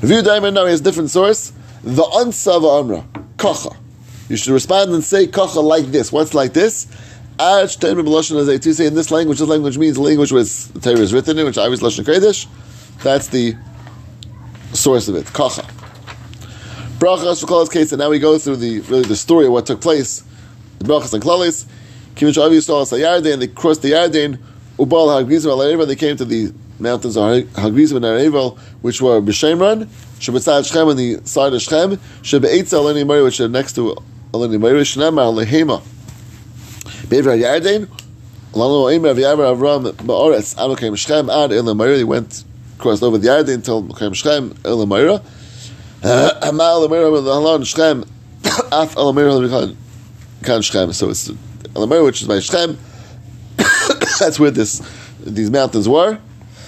Review 0.00 0.22
Diamond 0.22 0.54
now 0.54 0.64
he 0.64 0.70
has 0.70 0.80
a 0.80 0.84
different 0.84 1.10
source. 1.10 1.52
The 1.82 2.04
Ansa 2.04 2.60
V'amra. 2.60 3.04
Kacha. 3.36 3.76
You 4.28 4.36
should 4.36 4.52
respond 4.52 4.92
and 4.92 5.02
say 5.02 5.26
Kacha 5.26 5.58
like 5.58 5.86
this. 5.86 6.12
What's 6.12 6.34
like 6.34 6.52
this? 6.52 6.86
Ad 7.40 7.66
Shtein 7.66 8.00
B'Lashon 8.00 8.36
Hazeh. 8.36 8.60
To 8.60 8.74
say 8.74 8.86
in 8.86 8.94
this 8.94 9.10
language, 9.10 9.40
this 9.40 9.48
language 9.48 9.76
means 9.76 9.98
language 9.98 10.30
where 10.30 10.44
the 10.44 10.80
Torah 10.80 10.98
is 10.98 11.12
written 11.12 11.36
in, 11.36 11.46
which 11.46 11.58
I 11.58 11.68
was 11.68 11.80
Lashon 11.80 12.04
Kodesh. 12.04 12.46
That's 13.02 13.26
the 13.28 13.56
source 14.78 15.08
of 15.08 15.16
it. 15.16 15.26
Kacha. 15.32 15.62
Brachas 16.98 17.44
Shulchal's 17.44 17.68
case, 17.68 17.92
and 17.92 18.00
now 18.00 18.10
we 18.10 18.18
go 18.18 18.38
through 18.38 18.56
the 18.56 18.80
really 18.80 19.04
the 19.04 19.16
story 19.16 19.46
of 19.46 19.52
what 19.52 19.66
took 19.66 19.80
place. 19.80 20.22
The 20.78 20.84
Brachas 20.84 21.14
and 21.14 21.22
Klalis. 21.22 21.66
Kivin 22.16 22.32
Shavi 22.32 22.60
saw 22.60 22.84
Sayarden, 22.84 23.38
they 23.38 23.46
crossed 23.46 23.82
the 23.82 23.92
Yarden. 23.92 24.38
Ubal 24.76 25.24
Hagrizim 25.24 25.50
Al 25.50 25.86
they 25.86 25.94
came 25.94 26.16
to 26.16 26.24
the 26.24 26.52
mountains 26.80 27.16
of 27.16 27.22
Hagrizim 27.22 27.96
and 27.96 28.04
Arevel, 28.04 28.58
which 28.80 29.00
were 29.00 29.20
B'Shemran, 29.20 29.86
Shabbatzad 30.18 30.66
Shechem 30.66 30.88
on 30.88 30.96
the 30.96 31.20
side 31.24 31.52
of 31.52 31.62
Shechem, 31.62 31.96
Shabbatza 32.22 32.74
Aleni 32.74 33.06
Mori, 33.06 33.22
which 33.22 33.40
are 33.40 33.48
next 33.48 33.74
to 33.74 33.96
Aleni 34.32 34.58
Mori, 34.58 34.80
Shnamar 34.82 35.32
Lehema. 35.32 35.80
Be'evra 37.08 37.38
Yarden, 37.40 37.86
Lano 38.52 38.92
Emer 38.92 39.14
V'Yavra 39.14 39.56
Avram 39.56 39.92
Ba'oretz, 39.92 40.58
Anu 40.58 40.74
came 40.74 40.94
Shechem, 40.96 41.30
Ad 41.30 41.52
Elam 41.52 41.76
Mori, 41.76 41.96
they 41.96 42.04
went, 42.04 42.44
crossed 42.78 43.02
over 43.02 43.18
the 43.18 43.28
Yarden 43.28 43.54
until 43.54 43.82
came 43.94 44.12
Shechem, 44.12 44.54
Elam 44.64 44.88
Mori. 44.88 45.18
Amal 46.02 46.84
Emer 46.84 47.10
Halon 47.10 47.66
Shechem, 47.66 48.04
Af 48.72 48.96
Elam 48.96 49.14
Mori, 49.14 49.76
Kan 50.44 50.62
Shechem. 50.62 50.92
So 50.92 51.10
it's 51.10 51.30
Elam 51.76 51.88
Mori, 51.88 52.04
which 52.04 52.22
is 52.22 52.28
by 52.28 52.38
Shechem. 52.40 52.78
That's 54.18 54.38
where 54.38 54.50
this 54.50 54.80
these 55.20 55.50
mountains 55.50 55.88
were. 55.88 56.18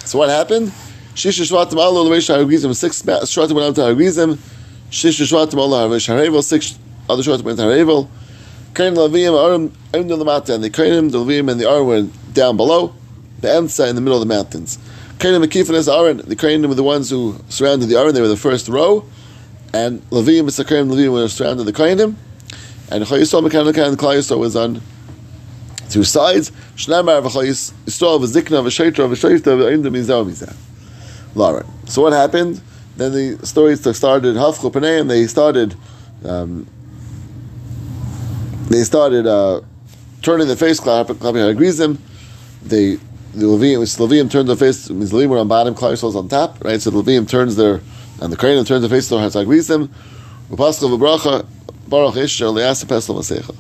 So 0.05 0.19
what 0.19 0.29
happened? 0.29 0.73
Shisha 1.15 1.43
Shvatim 1.43 1.77
Allah 1.77 2.03
L'Reish 2.03 2.29
HaRagizim, 2.29 2.75
six 2.75 3.03
Shvatim 3.03 3.53
went 3.53 3.67
out 3.67 3.75
to 3.75 3.81
HaRagizim, 3.83 4.39
Shisha 4.91 5.27
Shvatim 5.27 5.59
Allah 5.59 5.87
L'Reish 5.87 6.09
HaRevel, 6.09 6.43
six 6.43 6.79
other 7.09 7.23
Shvatim 7.23 7.43
went 7.43 7.59
to 7.59 7.65
HaRevel, 7.65 8.09
Kain 8.75 8.95
Levim, 8.95 9.33
Arim, 9.33 9.69
Arim 9.93 10.09
Lamata, 10.09 10.55
and 10.55 10.65
the 10.65 10.71
Kainim, 10.71 11.11
the 11.11 11.19
Levim, 11.19 11.51
and 11.51 11.61
the 11.61 11.65
Arim 11.65 11.87
were 11.87 12.03
down 12.33 12.57
below, 12.57 12.95
the 13.41 13.49
Emsa 13.49 13.89
in 13.89 13.97
the 13.97 14.01
middle 14.01 14.21
of 14.21 14.27
the 14.27 14.33
mountains. 14.33 14.79
Kainim, 15.21 15.45
Akif, 15.45 15.69
and 15.69 15.77
Arim, 15.77 16.27
the 16.27 16.35
Kainim 16.35 16.67
were 16.67 16.75
the 16.75 16.83
ones 16.83 17.11
who 17.11 17.37
surrounded 17.51 17.91
the 17.91 17.95
Arim, 17.97 18.15
they 18.15 18.23
were 18.23 18.29
the 18.29 18.39
first 18.39 18.69
row, 18.69 19.05
and 19.75 20.01
Levim, 20.09 20.45
Mr. 20.45 20.65
Kainim, 20.65 20.91
Levim 20.91 21.13
were 21.13 21.29
surrounded 21.29 21.65
the 21.65 21.75
Kainim, 21.75 22.15
and 22.91 23.05
Chayisol, 23.05 23.47
Mekan, 23.47 23.69
and 23.69 23.99
Klal 23.99 24.17
Yisrael 24.17 24.39
was 24.39 24.57
on 24.57 24.81
two 25.91 26.05
sides. 26.05 26.51
Shnamar 26.75 27.23
v'chayis 27.23 27.73
Yisrael 27.85 28.19
v'zikna 28.19 28.65
v'sheitra 28.65 29.09
v'sheitra 29.11 29.59
v'ayim 29.59 29.83
d'mizah 29.83 30.25
v'mizah. 30.25 30.57
Lauren. 31.35 31.67
So 31.87 32.01
what 32.01 32.15
happened? 32.15 32.63
Then 32.97 33.13
the 33.13 33.47
stories 33.47 33.81
started. 33.97 34.37
Hafchu 34.37 35.01
and 35.01 35.11
they 35.11 35.27
started. 35.27 35.77
Um, 36.25 36.67
they 38.69 38.85
started 38.85 39.27
uh, 39.27 39.61
turning 40.23 40.49
the 40.49 40.57
face. 40.57 40.81
Clapping 40.81 41.37
agrees 41.37 41.79
them. 41.79 42.03
They 42.63 42.99
the 43.33 43.47
Levium, 43.47 43.81
which 43.81 43.91
Levium 43.91 44.31
turned 44.31 44.49
their 44.49 44.57
face. 44.57 44.91
Means 44.91 45.13
Levium 45.13 45.29
were 45.29 45.39
on 45.39 45.49
bottom, 45.49 45.75
Klal 45.75 46.03
was 46.03 46.17
on 46.17 46.29
top. 46.29 46.65
Right. 46.65 46.81
So 46.81 46.91
the 46.91 47.03
Levium 47.03 47.29
turns 47.29 47.57
their 47.57 47.81
and 48.21 48.33
the 48.33 48.37
Kohanim 48.37 48.67
turns 48.67 48.83
their 48.83 48.91
face 48.91 49.09
to 49.09 49.19
Har 49.19 49.41
agrees 49.41 49.67
them. 49.67 49.89
Upaschal 50.51 50.97
v'bracha 50.97 51.47
baruch 51.89 52.15
isher 52.15 52.47
liasa 52.47 52.85
pesel 52.85 53.17
masecha. 53.17 53.55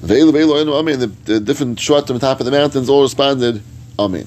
Ve'elu 0.00 0.32
ve'elu 0.32 0.62
enu 0.62 0.72
amen. 0.74 1.00
The, 1.00 1.06
the 1.06 1.40
different 1.40 1.78
shvatim 1.78 2.14
on 2.14 2.20
top 2.20 2.40
of 2.40 2.46
the 2.46 2.52
mountains 2.52 2.88
all 2.88 3.02
responded 3.02 3.62
amen. 3.98 4.26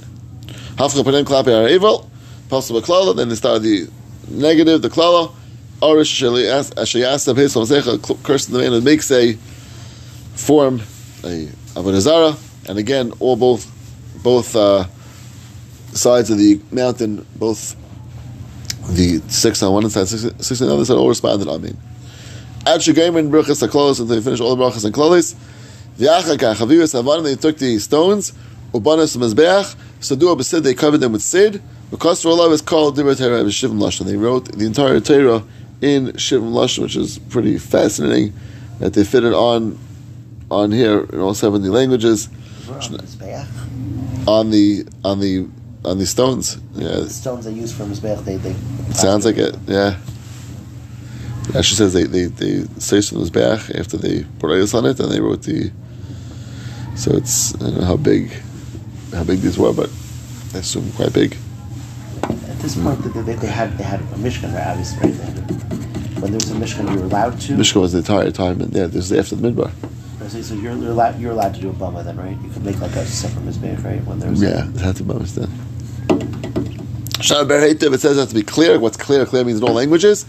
Hafcha 0.76 1.04
Panem 1.04 1.26
klape 1.26 1.46
ha'evel. 1.46 2.10
Pasal 2.50 2.80
b'klala. 2.80 3.16
Then 3.16 3.30
they 3.30 3.36
started 3.36 3.64
the 3.64 3.90
negative, 4.30 4.82
the 4.82 4.90
klala. 4.90 5.34
Arish 5.82 6.22
sheyasa 6.22 7.36
pesel 7.36 7.66
masecha. 7.66 8.24
Cursing 8.24 8.54
the 8.54 8.60
man 8.60 8.72
who 8.74 8.82
makes 8.82 9.10
a 9.12 9.34
form 10.36 10.82
a 11.24 11.48
avodah 11.74 12.70
and 12.70 12.78
again 12.78 13.12
all 13.20 13.36
both 13.36 13.66
both 14.24 14.56
uh, 14.56 14.86
sides 15.94 16.30
of 16.30 16.38
the 16.38 16.60
mountain, 16.72 17.26
both 17.36 17.76
the 18.90 19.22
six 19.28 19.62
on 19.64 19.74
one 19.74 19.90
side, 19.90 20.08
six, 20.08 20.24
six 20.46 20.62
on 20.62 20.68
the 20.68 20.74
other 20.74 20.86
side, 20.86 20.96
all 20.96 21.10
responded 21.10 21.48
amen. 21.48 21.78
Ad 22.66 22.82
shegayim 22.82 23.30
brachas 23.30 23.66
haklolos 23.66 24.00
until 24.00 24.16
they 24.16 24.22
finished 24.22 24.42
all 24.42 24.56
the 24.56 24.64
brachas 24.64 24.86
and 24.86 24.94
klolis. 24.94 25.36
They 25.98 27.36
took 27.36 27.58
the 27.58 27.80
stones 27.80 28.34
ubanas 28.74 29.18
mezbeach 29.18 29.76
sadua 30.00 30.38
b'sid 30.38 30.64
they 30.64 30.74
covered 30.74 31.00
them 31.00 31.14
with 31.14 31.22
sid 31.22 31.62
because 31.90 32.26
Allah 32.26 32.52
is 32.52 32.62
called 32.62 32.98
Dibra 32.98 33.18
Torah 33.18 33.44
Shivim 33.46 33.80
Lashon. 33.80 34.06
They 34.06 34.18
wrote 34.18 34.46
the 34.52 34.66
entire 34.66 35.00
Torah 35.00 35.44
in 35.82 36.08
Shivim 36.08 36.52
Lashon, 36.52 36.84
which 36.84 36.96
is 36.96 37.18
pretty 37.18 37.58
fascinating 37.58 38.34
that 38.80 38.94
they 38.94 39.04
fit 39.04 39.24
it 39.24 39.34
on 39.34 39.80
on 40.52 40.72
here 40.72 41.00
in 41.00 41.20
all 41.20 41.34
seventy 41.34 41.70
languages 41.70 42.30
on 44.28 44.52
the 44.52 44.86
on 45.04 45.20
the 45.20 45.48
on 45.86 45.98
the 45.98 46.06
stones. 46.06 46.58
Yeah, 46.76 46.88
The 46.88 47.10
stones 47.10 47.46
they 47.46 47.52
use 47.54 47.72
for 47.72 47.84
Mizbeach, 47.86 48.24
they, 48.26 48.38
they 48.38 48.54
sounds 48.94 49.26
like 49.26 49.38
it. 49.38 49.56
Yeah. 49.68 49.98
She 51.62 51.76
says 51.76 51.94
they 51.94 52.04
they 52.04 52.26
they 52.26 52.64
say 52.78 53.00
some 53.02 53.26
back 53.30 53.70
after 53.74 53.98
they 53.98 54.24
put 54.40 54.52
ice 54.52 54.74
on 54.74 54.86
it, 54.86 55.00
and 55.00 55.12
they 55.12 55.22
wrote 55.22 55.44
the. 55.44 55.72
So 56.96 57.12
it's 57.14 57.56
I 57.56 57.60
don't 57.60 57.78
know 57.80 57.86
how 57.86 57.96
big, 57.98 58.32
how 59.14 59.24
big 59.24 59.40
these 59.40 59.58
were, 59.58 59.72
but 59.74 59.90
I 60.54 60.58
assume 60.58 60.92
quite 60.94 61.14
big. 61.14 61.38
At 62.24 62.60
this 62.60 62.76
point, 62.76 63.00
they, 63.14 63.22
they, 63.22 63.34
they 63.36 63.48
had 63.48 63.78
they 63.78 63.84
had 63.86 64.02
a 64.02 64.04
Mishkan, 64.18 64.54
right? 64.54 64.68
Obviously, 64.68 65.00
right? 65.10 65.18
They 65.18 65.24
had 65.24 65.38
a- 65.38 65.54
when 66.20 66.32
there 66.32 66.40
was 66.40 66.50
a 66.52 66.56
Mishkan, 66.56 66.92
you 66.94 67.00
were 67.00 67.06
allowed 67.06 67.40
to. 67.42 67.56
Mishka 67.56 67.80
was 67.80 67.92
the 67.94 68.00
entire 68.00 68.32
time, 68.32 68.60
and 68.60 68.74
yeah, 68.74 68.88
this 68.88 69.10
is 69.10 69.14
after 69.14 69.36
the 69.36 69.48
midbar. 69.52 69.72
So, 70.30 70.42
so 70.42 70.56
you're, 70.56 70.76
you're 70.76 70.92
allowed 70.92 71.20
you're 71.20 71.32
allowed 71.32 71.54
to 71.56 71.62
do 71.62 71.70
a 71.70 71.74
bama 71.74 72.04
then, 72.04 72.18
right? 72.18 72.38
You 72.42 72.50
could 72.50 72.66
make 72.66 72.80
like 72.82 72.96
a 72.96 73.06
separate 73.06 73.46
Mizbeach, 73.46 73.84
right? 73.84 74.04
When 74.06 74.20
there's 74.20 74.42
Yeah, 74.42 74.70
it 74.70 74.80
had 74.82 74.98
to 74.98 75.04
be 75.04 75.14
then. 75.14 75.48
Shana 77.20 77.48
Ber 77.48 77.62
Heitev, 77.62 77.94
it 77.94 78.02
says 78.02 78.18
it 78.18 78.20
has 78.20 78.30
to 78.30 78.36
be 78.36 78.44
clear. 78.44 78.78
What's 78.78 78.98
clear? 78.98 79.26
Clear 79.26 79.46
means 79.46 79.60
in 79.60 79.64
all 79.64 79.74
languages. 79.74 80.26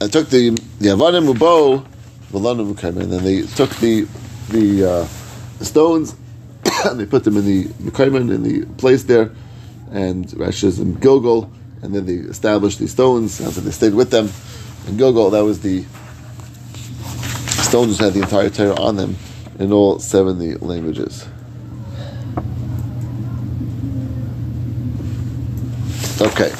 I 0.00 0.06
took 0.06 0.30
the 0.30 0.50
the 0.78 0.88
Avanim 0.88 1.34
Ubo, 1.34 1.84
Velanim 2.30 2.72
Ukayim, 2.72 3.00
and 3.00 3.12
then 3.12 3.24
they 3.24 3.42
took 3.42 3.70
the 3.76 4.06
the, 4.50 4.90
uh, 4.90 5.04
stones 5.64 6.14
and 6.84 7.00
they 7.00 7.06
put 7.06 7.24
them 7.24 7.36
in 7.36 7.44
the 7.44 7.64
Mekayman 7.64 8.32
in 8.32 8.42
the 8.42 8.64
place 8.76 9.02
there, 9.04 9.32
and 9.90 10.26
Rashi 10.28 10.60
says 10.60 10.78
in 10.78 10.94
Gilgal, 10.94 11.50
and 11.82 11.94
then 11.94 12.06
they 12.06 12.14
established 12.14 12.78
the 12.78 12.86
stones. 12.86 13.40
After 13.40 13.60
they 13.60 13.70
stayed 13.70 13.94
with 13.94 14.10
them 14.10 14.30
in 14.86 14.96
Gilgal, 14.96 15.30
that 15.30 15.42
was 15.44 15.60
the 15.60 15.84
stones 17.70 18.00
had 18.00 18.12
the 18.14 18.20
entire 18.20 18.50
Torah 18.50 18.74
on 18.80 18.96
them 18.96 19.14
in 19.60 19.72
all 19.72 20.00
seventy 20.00 20.54
languages. 20.56 21.24
Okay. 26.20 26.50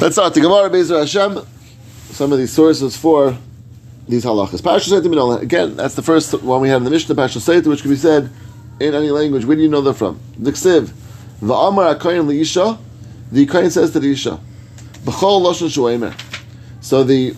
Let's 0.00 0.14
start 0.14 0.32
the 0.32 0.40
Gemara 0.40 0.70
Bezer 0.70 1.00
Hashem. 1.00 1.46
Some 2.10 2.32
of 2.32 2.38
these 2.38 2.54
sources 2.54 2.96
for 2.96 3.36
these 4.08 4.24
halachas. 4.24 5.42
Again, 5.42 5.76
that's 5.76 5.94
the 5.94 6.02
first 6.02 6.32
one 6.42 6.62
we 6.62 6.70
had 6.70 6.78
in 6.78 6.84
the 6.84 6.90
Mishnah, 6.90 7.14
Pasha 7.14 7.38
Seitim, 7.38 7.66
which 7.66 7.82
can 7.82 7.90
be 7.90 7.96
said 7.98 8.30
in 8.80 8.94
any 8.94 9.10
language. 9.10 9.44
Where 9.44 9.56
do 9.56 9.62
you 9.62 9.68
know 9.68 9.82
they're 9.82 9.92
from? 9.92 10.18
The 10.38 10.52
Ksiv. 10.52 10.90
Va'amar 11.42 11.98
HaKayin 11.98 12.26
Li'isha. 12.26 12.78
The 13.30 13.44
Kayin 13.46 13.70
says 13.70 13.90
to 13.90 14.00
the 14.00 14.10
Isha. 14.10 14.40
B'chol 15.04 15.42
Lashon. 15.42 16.14
So 16.80 17.04
the 17.04 17.34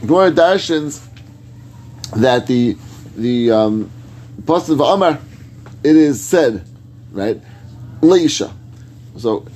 Gemara 0.00 0.30
darshans 0.32 1.04
that 2.16 2.46
the 2.46 2.76
the 3.16 3.50
um, 3.50 3.90
Pasuk 4.42 4.76
Va'amar, 4.76 5.20
it 5.82 5.96
is 5.96 6.24
said, 6.24 6.64
right? 7.12 7.40
Leisha. 8.00 8.52
So 9.16 9.46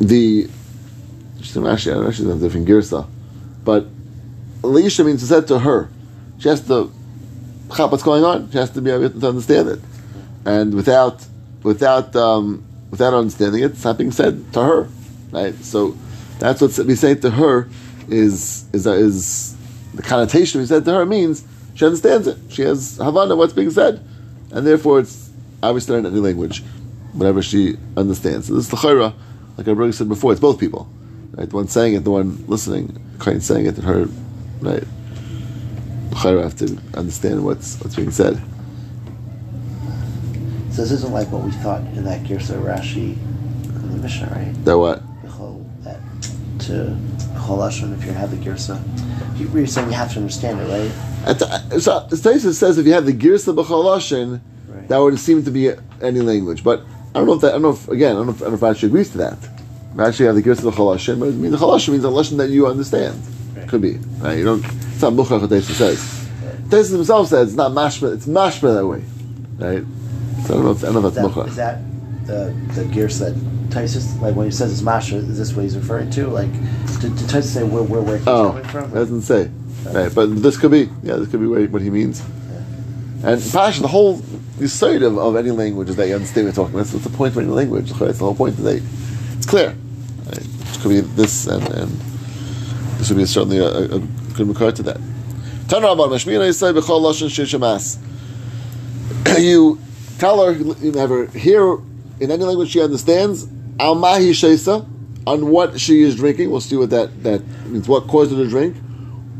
the 0.00 0.48
Rashi, 1.38 1.92
Rashi 1.94 2.06
has 2.06 2.20
a 2.26 2.38
different 2.38 2.66
girsa, 2.66 3.06
but 3.64 3.86
Leisha 4.62 5.06
means 5.06 5.26
said 5.26 5.46
to 5.48 5.58
her. 5.60 5.88
She 6.38 6.48
has 6.48 6.66
to 6.66 6.90
chap 7.76 7.90
what's 7.90 8.02
going 8.02 8.24
on. 8.24 8.50
She 8.50 8.58
has 8.58 8.70
to 8.70 8.82
be 8.82 8.90
able 8.90 9.08
to 9.08 9.28
understand 9.28 9.68
it, 9.68 9.80
and 10.44 10.74
without 10.74 11.24
without 11.62 12.14
um, 12.16 12.64
without 12.90 13.14
understanding 13.14 13.62
it, 13.62 13.72
it's 13.72 13.84
not 13.84 13.98
being 13.98 14.10
said 14.10 14.52
to 14.52 14.62
her, 14.62 14.88
right? 15.30 15.54
So 15.64 15.96
that's 16.38 16.60
what 16.60 16.76
we 16.78 16.96
say 16.96 17.14
to 17.14 17.30
her 17.30 17.68
is 18.08 18.66
is 18.72 18.86
is 18.86 19.56
the 19.94 20.02
connotation 20.02 20.60
we 20.60 20.66
said 20.66 20.84
to 20.84 20.92
her 20.92 21.06
means 21.06 21.44
she 21.74 21.84
understands 21.84 22.26
it. 22.26 22.36
She 22.50 22.62
has 22.62 22.96
havana 22.96 23.36
what's 23.36 23.52
being 23.52 23.70
said, 23.70 24.04
and 24.52 24.66
therefore 24.66 25.00
it's 25.00 25.30
obviously 25.62 25.96
not 25.96 26.06
in 26.06 26.12
any 26.12 26.20
language. 26.20 26.62
whatever 27.14 27.42
she 27.42 27.76
understands. 27.96 28.48
So 28.48 28.54
this 28.54 28.64
is 28.64 28.70
the 28.70 28.76
chayra, 28.76 29.14
like 29.56 29.68
I 29.68 29.70
really 29.70 29.92
said 29.92 30.08
before, 30.08 30.32
it's 30.32 30.40
both 30.40 30.58
people. 30.58 30.88
Right? 31.32 31.48
The 31.48 31.56
one 31.56 31.68
saying 31.68 31.94
it, 31.94 32.04
the 32.04 32.10
one 32.10 32.44
listening, 32.46 33.00
kind 33.18 33.42
saying 33.42 33.66
it, 33.66 33.76
and 33.76 33.84
her, 33.84 34.08
right? 34.60 34.84
Chayra 36.10 36.42
have 36.42 36.56
to 36.56 36.78
understand 36.96 37.44
what's 37.44 37.80
what's 37.80 37.96
being 37.96 38.10
said. 38.10 38.40
So 40.70 40.82
this 40.82 40.90
isn't 40.90 41.12
like 41.12 41.30
what 41.30 41.42
we 41.42 41.50
thought 41.52 41.80
in 41.80 42.04
that 42.04 42.24
Girsa 42.24 42.60
Rashi 42.62 43.16
in 43.66 43.90
the 43.92 43.98
Mishnah, 43.98 44.28
right? 44.28 44.64
That 44.64 44.78
what? 44.78 45.02
That 45.82 46.00
to 46.60 46.96
B'chol 47.44 47.58
Lashon, 47.58 47.96
if 47.98 48.04
you 48.04 48.12
have 48.12 48.30
the 48.30 48.36
Girsa. 48.36 48.80
You- 49.38 49.50
You're 49.54 49.66
saying 49.66 49.88
you 49.88 49.94
have 49.94 50.12
to 50.12 50.20
understand 50.20 50.60
it, 50.60 50.64
right? 50.68 50.92
At 51.26 51.38
the, 51.38 51.80
so 51.80 52.06
Stasis 52.10 52.58
says 52.58 52.78
if 52.78 52.86
you 52.86 52.92
have 52.92 53.06
the 53.06 53.12
girsa 53.12 53.54
b'chaloshin, 53.54 54.40
Right. 54.68 54.88
that 54.88 54.98
would 54.98 55.18
seem 55.18 55.42
to 55.44 55.50
be 55.50 55.70
any 56.02 56.20
language. 56.20 56.62
But 56.62 56.82
I 57.14 57.18
don't 57.18 57.26
know 57.26 57.32
if 57.34 57.40
that. 57.42 57.48
I 57.50 57.52
don't 57.52 57.62
know 57.62 57.70
if 57.70 57.88
again. 57.88 58.12
I 58.12 58.18
don't 58.18 58.26
know 58.26 58.32
if, 58.32 58.42
I 58.42 58.46
don't 58.50 58.60
know 58.60 58.68
if 58.68 58.76
Rashi 58.78 58.84
agrees 58.84 59.10
to 59.10 59.18
that. 59.18 59.38
Rashi 59.94 60.26
have 60.26 60.34
the 60.34 60.42
girsa 60.42 60.70
b'chaloshin, 60.70 61.18
but 61.20 61.28
I 61.28 61.30
mean 61.30 61.50
the 61.50 61.56
chaloshin 61.56 61.90
means 61.90 62.04
a 62.04 62.10
lesson 62.10 62.36
that 62.38 62.50
you 62.50 62.66
understand. 62.66 63.20
Right. 63.56 63.68
Could 63.68 63.82
be. 63.82 63.94
Right? 64.20 64.38
You 64.38 64.44
don't. 64.44 64.64
It's 64.64 65.00
not 65.02 65.12
muchach 65.14 65.40
what 65.40 65.50
Taisa 65.50 65.72
says. 65.72 66.28
Taisa 66.68 66.92
himself 66.92 67.28
says 67.28 67.48
it's 67.48 67.56
not 67.56 67.70
mashma. 67.72 68.14
It's 68.14 68.26
mashma 68.26 68.74
that 68.74 68.86
way. 68.86 69.02
Right. 69.58 69.84
So 70.46 70.54
I 70.54 70.56
don't 70.56 70.64
know. 70.64 70.70
If, 70.72 70.82
I 70.84 70.92
don't 70.92 71.02
know 71.02 71.08
if 71.08 71.14
that's 71.14 71.26
that, 71.26 71.34
muchach. 71.34 71.48
is 71.48 71.56
that 71.56 71.78
the 72.26 72.54
the 72.74 72.82
Girsa 72.84 73.34
Tysus, 73.74 74.20
like 74.20 74.34
when 74.36 74.46
he 74.46 74.52
says 74.52 74.72
it's 74.72 74.82
Masha, 74.82 75.16
is 75.16 75.36
this 75.38 75.52
what 75.54 75.62
he's 75.62 75.76
referring 75.76 76.10
to? 76.10 76.28
Like, 76.28 76.52
did, 77.00 77.16
did 77.16 77.28
Tysus 77.28 77.52
say 77.54 77.62
where, 77.64 77.82
where, 77.82 78.00
where 78.00 78.18
he's 78.18 78.26
Oh, 78.28 78.50
coming 78.50 78.64
from? 78.64 78.90
it 78.90 78.94
doesn't 78.94 79.22
say. 79.22 79.50
Right, 79.86 80.14
but 80.14 80.26
this 80.42 80.56
could 80.56 80.70
be. 80.70 80.88
Yeah, 81.02 81.16
this 81.16 81.30
could 81.30 81.40
be 81.40 81.66
what 81.66 81.82
he 81.82 81.90
means. 81.90 82.22
And 83.22 83.42
Pasha, 83.52 83.80
the 83.80 83.88
whole 83.88 84.16
the 84.58 84.68
side 84.68 85.02
of, 85.02 85.18
of 85.18 85.36
any 85.36 85.50
language 85.50 85.88
is 85.88 85.96
that 85.96 86.08
you 86.08 86.14
understand 86.14 86.46
what 86.46 86.56
you're 86.56 86.64
talking 86.64 86.78
about. 86.78 86.86
That's, 86.92 87.04
the 87.04 87.10
point 87.10 87.32
of 87.32 87.42
any 87.42 87.50
language. 87.50 87.90
That's 87.92 88.18
the 88.18 88.24
whole 88.24 88.34
point 88.34 88.56
today. 88.56 88.80
It's 89.32 89.46
clear. 89.46 89.74
Right? 90.26 90.38
It 90.38 90.80
could 90.80 90.88
be 90.90 91.00
this, 91.00 91.46
and, 91.46 91.62
and 91.70 91.90
this 92.98 93.10
would 93.10 93.16
be 93.18 93.24
certainly 93.26 93.58
a, 93.58 93.64
a, 93.66 93.96
a 93.96 93.98
good 94.34 94.46
regard 94.48 94.76
to 94.76 94.82
that. 94.84 94.98
Tanrabban, 95.66 96.08
Mashmina 96.08 96.48
Yisai 96.48 96.78
B'chol 96.78 97.00
Lashon 97.00 97.28
Shishamas. 97.28 97.98
You 99.40 99.80
tell 100.18 100.44
her, 100.44 100.52
you 100.52 100.92
never 100.92 101.26
hear 101.26 101.78
in 102.20 102.30
any 102.30 102.44
language 102.44 102.70
she 102.70 102.80
understands, 102.80 103.46
Al 103.80 103.96
Shesa, 103.96 104.86
on 105.26 105.50
what 105.50 105.80
she 105.80 106.02
is 106.02 106.16
drinking. 106.16 106.50
We'll 106.50 106.60
see 106.60 106.76
what 106.76 106.90
that, 106.90 107.22
that 107.22 107.46
means, 107.66 107.88
what 107.88 108.06
caused 108.06 108.30
her 108.32 108.36
to 108.36 108.48
drink. 108.48 108.76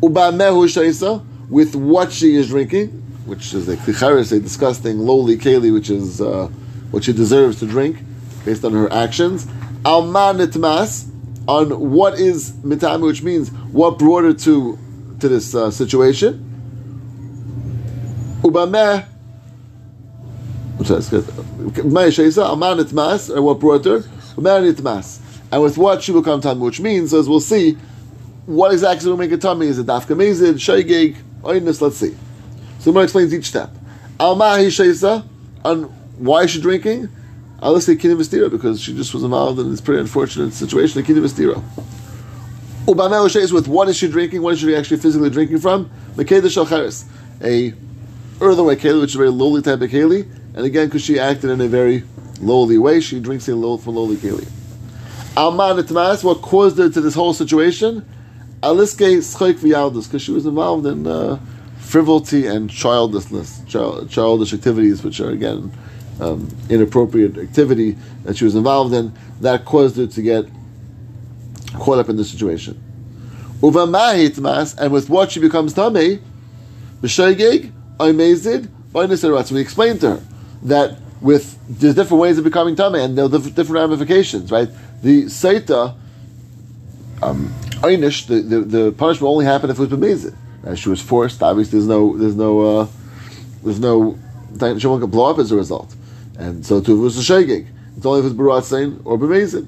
Uba 0.02 0.32
Mehu 0.32 0.66
Shesa, 0.66 1.24
with 1.48 1.74
what 1.76 2.12
she 2.12 2.34
is 2.34 2.48
drinking, 2.48 2.88
which 3.26 3.54
is 3.54 3.68
a 3.68 3.76
klicharis, 3.76 4.32
a 4.32 4.40
disgusting, 4.40 4.98
lowly 4.98 5.36
keli, 5.36 5.72
which 5.72 5.90
is 5.90 6.20
uh, 6.20 6.48
what 6.90 7.04
she 7.04 7.12
deserves 7.12 7.58
to 7.60 7.66
drink 7.66 7.98
based 8.44 8.64
on 8.64 8.72
her 8.72 8.92
actions. 8.92 9.46
Al 9.84 10.02
Manitmas, 10.02 11.10
on 11.46 11.90
what 11.90 12.18
is 12.18 12.52
mitami, 12.62 13.06
which 13.06 13.22
means 13.22 13.50
what 13.72 13.98
brought 13.98 14.24
her 14.24 14.32
to 14.32 14.78
to 15.20 15.28
this 15.28 15.54
uh, 15.54 15.70
situation. 15.70 16.50
Ubameh. 18.42 19.06
Ma'ay 20.78 22.10
Sheisa, 22.10 22.44
Aman 22.50 22.80
or 23.36 23.42
what 23.42 23.60
brought 23.60 23.84
her? 23.84 24.02
And 24.36 25.62
with 25.62 25.78
what 25.78 26.02
she 26.02 26.12
will 26.12 26.22
come 26.22 26.40
tummy, 26.40 26.60
which 26.60 26.80
means, 26.80 27.14
as 27.14 27.28
we'll 27.28 27.40
see, 27.40 27.76
what 28.46 28.72
exactly 28.72 29.08
will 29.08 29.16
make 29.16 29.32
a 29.32 29.36
tummy? 29.36 29.66
Is 29.68 29.78
it 29.78 29.86
dafka 29.86 30.16
mezid, 30.16 30.54
shaygig, 30.54 31.16
oinus? 31.42 31.80
Let's 31.80 31.96
see. 31.96 32.16
So 32.80 32.92
the 32.92 33.00
explains 33.00 33.32
each 33.32 33.46
step. 33.46 33.70
Al 34.20 34.36
Mahi 34.36 34.66
Sheisa, 34.66 35.26
on 35.64 35.84
why 36.18 36.42
is 36.42 36.50
she 36.50 36.60
drinking? 36.60 37.08
I'll 37.60 37.80
say 37.80 37.94
Kinim 37.94 38.16
Vestira, 38.16 38.50
because 38.50 38.80
she 38.80 38.94
just 38.94 39.14
was 39.14 39.22
involved 39.22 39.58
in 39.58 39.70
this 39.70 39.80
pretty 39.80 40.00
unfortunate 40.00 40.52
situation, 40.52 41.02
the 41.02 41.12
Kinim 41.12 41.24
Vestira. 41.24 41.62
Ubamel 42.87 43.28
Sheis 43.30 43.52
with 43.52 43.66
what 43.66 43.88
is 43.88 43.96
she 43.96 44.09
drinking? 44.09 44.42
What 44.42 44.54
is 44.54 44.61
she 44.61 44.76
actually 44.76 44.98
physically 44.98 45.30
drinking 45.30 45.61
from? 45.61 45.88
Makeda 46.16 46.42
Shalcharis, 46.42 47.06
a 47.42 47.72
earthenware 48.42 48.76
keli, 48.76 49.00
which 49.00 49.11
is 49.11 49.14
a 49.14 49.18
very 49.18 49.30
lowly 49.30 49.62
type 49.62 49.80
of 49.80 49.90
keli, 49.90 50.28
and 50.54 50.66
again, 50.66 50.88
because 50.88 51.02
she 51.02 51.18
acted 51.18 51.48
in 51.48 51.61
a 51.62 51.68
very 51.68 52.02
lowly 52.40 52.79
way, 52.79 53.01
she 53.01 53.20
drinks 53.20 53.49
a 53.49 53.57
low 53.57 53.77
from 53.77 53.97
lowly 53.97 54.16
keli. 54.16 54.49
Alman 55.37 55.85
Etmas, 55.85 56.23
what 56.23 56.42
caused 56.42 56.79
her 56.79 56.88
to 56.88 57.01
this 57.01 57.14
whole 57.14 57.35
situation? 57.35 58.07
Aliske 58.62 59.18
Schoik 59.18 59.55
Vialdus, 59.55 60.05
because 60.05 60.23
she 60.23 60.31
was 60.31 60.47
involved 60.47 60.87
in 60.87 61.07
uh, 61.07 61.38
frivolity 61.79 62.47
and 62.47 62.70
childlessness, 62.70 63.62
child, 63.66 64.09
childish 64.11 64.55
activities, 64.55 65.03
which 65.03 65.20
are 65.20 65.31
again 65.31 65.73
um, 66.20 66.49
inappropriate 66.70 67.37
activity 67.37 67.97
that 68.23 68.37
she 68.37 68.44
was 68.44 68.55
involved 68.55 68.94
in, 68.94 69.12
that 69.40 69.64
caused 69.64 69.97
her 69.97 70.07
to 70.07 70.23
get 70.23 70.47
caught 71.75 71.99
up 71.99 72.09
in 72.09 72.16
this 72.16 72.31
situation. 72.31 72.81
Uvamahi 73.61 74.29
Etmas, 74.29 74.79
and 74.79 74.92
with 74.92 75.11
what 75.11 75.33
she 75.33 75.40
becomes 75.40 75.75
Tameh, 75.75 76.20
B'shaygig, 77.01 77.73
Oimezid. 77.99 78.68
So 79.18 79.55
we 79.55 79.61
explained 79.61 80.01
to 80.03 80.11
her 80.16 80.23
that 80.62 80.97
with 81.20 81.59
there's 81.68 81.94
different 81.94 82.20
ways 82.20 82.38
of 82.38 82.44
becoming 82.44 82.77
tummy 82.77 83.00
and 83.00 83.16
there 83.16 83.24
are 83.24 83.29
diff- 83.29 83.55
different 83.55 83.90
ramifications, 83.90 84.50
right? 84.50 84.68
The 85.03 85.24
Saita, 85.24 85.96
um, 87.22 87.53
Einish, 87.83 88.27
the, 88.27 88.40
the, 88.40 88.61
the 88.61 88.92
punishment 88.92 89.29
only 89.31 89.44
happened 89.44 89.70
if 89.70 89.79
it 89.79 89.88
was 89.88 89.90
b'mezid. 89.90 90.35
Right? 90.62 90.79
She 90.79 90.88
was 90.88 91.00
forced. 91.00 91.42
Obviously, 91.42 91.79
there's 91.79 91.88
no 91.88 92.16
there's 92.16 92.37
no 92.37 92.61
uh, 92.61 92.87
there's 93.62 93.81
no 93.81 94.18
she 94.79 94.87
won't 94.87 95.11
blow 95.11 95.31
up 95.31 95.38
as 95.38 95.53
a 95.53 95.57
result, 95.57 95.94
and 96.38 96.64
so 96.64 96.81
too 96.81 97.00
was 97.00 97.18
a 97.18 97.33
shegig. 97.33 97.66
It's 97.96 98.07
only 98.07 98.20
if 98.20 98.27
it's 98.27 98.35
baratzain 98.35 99.00
or 99.05 99.18
b'mezid. 99.18 99.66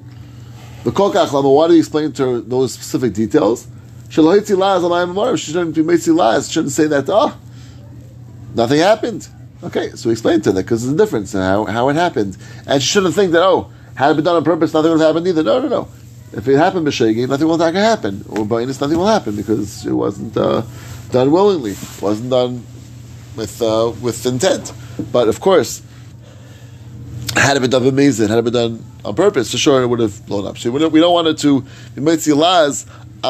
The 0.84 0.90
kokach 0.90 1.32
lama. 1.32 1.50
Why 1.50 1.68
do 1.68 1.74
you 1.74 1.80
explain 1.80 2.12
to 2.12 2.26
her 2.26 2.40
those 2.40 2.72
specific 2.72 3.12
details? 3.12 3.66
She 4.08 4.22
shouldn't 4.22 5.74
be 5.74 5.82
laz. 6.12 6.50
Shouldn't 6.50 6.72
say 6.72 6.86
that. 6.86 7.06
Oh, 7.08 7.36
nothing 8.54 8.78
happened. 8.78 9.28
Okay, 9.62 9.90
so 9.92 10.08
we 10.08 10.12
explained 10.12 10.44
to 10.44 10.52
that 10.52 10.62
because 10.62 10.82
there's 10.82 10.94
a 10.94 10.96
difference 10.96 11.34
in 11.34 11.40
how, 11.40 11.64
how 11.64 11.88
it 11.88 11.96
happened, 11.96 12.36
and 12.66 12.82
she 12.82 12.88
shouldn't 12.88 13.14
think 13.14 13.32
that 13.32 13.42
oh, 13.42 13.70
had 13.94 14.10
it 14.10 14.14
been 14.16 14.24
done 14.24 14.36
on 14.36 14.44
purpose, 14.44 14.74
nothing 14.74 14.90
would 14.90 15.00
have 15.00 15.08
happened 15.08 15.26
either. 15.26 15.42
No, 15.42 15.60
no, 15.60 15.68
no. 15.68 15.88
If 16.32 16.46
it 16.46 16.56
happened 16.56 16.86
b'shegi, 16.86 17.26
nothing 17.26 17.48
will 17.48 17.58
happen, 17.58 18.24
or 18.28 18.44
b'inus, 18.44 18.80
nothing 18.80 18.98
will 18.98 19.06
happen 19.06 19.34
because 19.34 19.86
it 19.86 19.92
wasn't 19.92 20.36
uh, 20.36 20.62
done 21.10 21.30
willingly, 21.30 21.70
it 21.70 22.02
wasn't 22.02 22.30
done 22.30 22.66
with 23.36 23.62
uh, 23.62 23.92
with 24.02 24.26
intent. 24.26 24.72
But 25.10 25.28
of 25.28 25.40
course, 25.40 25.82
had 27.34 27.56
it 27.56 27.60
been 27.60 27.70
done 27.70 27.82
b'mezid, 27.82 28.28
had 28.28 28.38
it 28.38 28.44
been 28.44 28.52
done 28.52 28.84
on 29.06 29.14
purpose, 29.14 29.50
for 29.52 29.58
sure 29.58 29.82
it 29.82 29.86
would 29.86 30.00
have 30.00 30.26
blown 30.26 30.46
up. 30.46 30.58
So 30.58 30.70
we 30.70 30.80
don't, 30.80 30.92
we 30.92 31.00
don't 31.00 31.14
want 31.14 31.28
it 31.28 31.38
to 31.38 31.64
be 31.94 32.02
mitzi 32.02 32.32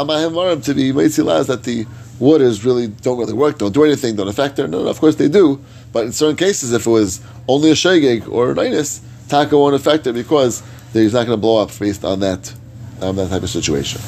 laz, 0.04 0.30
amahim 0.30 0.64
to 0.64 0.74
be 0.74 0.92
mitzi 0.92 1.22
laz 1.22 1.46
that 1.46 1.64
the 1.64 1.86
waters 2.18 2.64
really 2.64 2.88
don't 2.88 3.18
really 3.18 3.32
work, 3.32 3.58
don't 3.58 3.72
do 3.72 3.84
anything, 3.84 4.16
don't 4.16 4.28
affect 4.28 4.58
her. 4.58 4.66
No, 4.66 4.82
no, 4.82 4.88
of 4.88 4.98
course 4.98 5.16
they 5.16 5.28
do. 5.28 5.60
But 5.92 6.06
in 6.06 6.12
certain 6.12 6.36
cases, 6.36 6.72
if 6.72 6.86
it 6.86 6.90
was 6.90 7.20
only 7.48 7.70
a 7.70 7.74
shegig 7.74 8.28
or 8.28 8.50
an 8.50 8.56
inus, 8.56 9.00
taka 9.28 9.56
won't 9.58 9.74
affect 9.74 10.06
it 10.06 10.14
because 10.14 10.62
he's 10.92 11.12
not 11.12 11.26
going 11.26 11.36
to 11.36 11.40
blow 11.40 11.62
up 11.62 11.76
based 11.78 12.04
on 12.04 12.20
that 12.20 12.52
that 13.00 13.28
type 13.28 13.42
of 13.42 13.50
situation. 13.50 14.00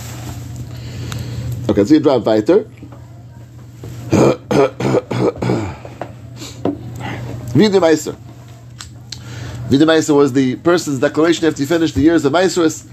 Okay, 1.68 1.80
let's 1.80 1.90
get 1.90 2.02
drop 2.02 2.24
weiter. 2.24 2.66
Vida 7.58 7.80
Meiser. 7.80 8.16
Vida 9.68 9.84
Meiser 9.84 10.16
was 10.16 10.32
the 10.32 10.56
person's 10.56 10.98
declaration 11.00 11.46
after 11.46 11.62
he 11.62 11.66
finished 11.66 11.94
the 11.94 12.00
years 12.00 12.24
of 12.24 12.32
Meiseris, 12.32 12.88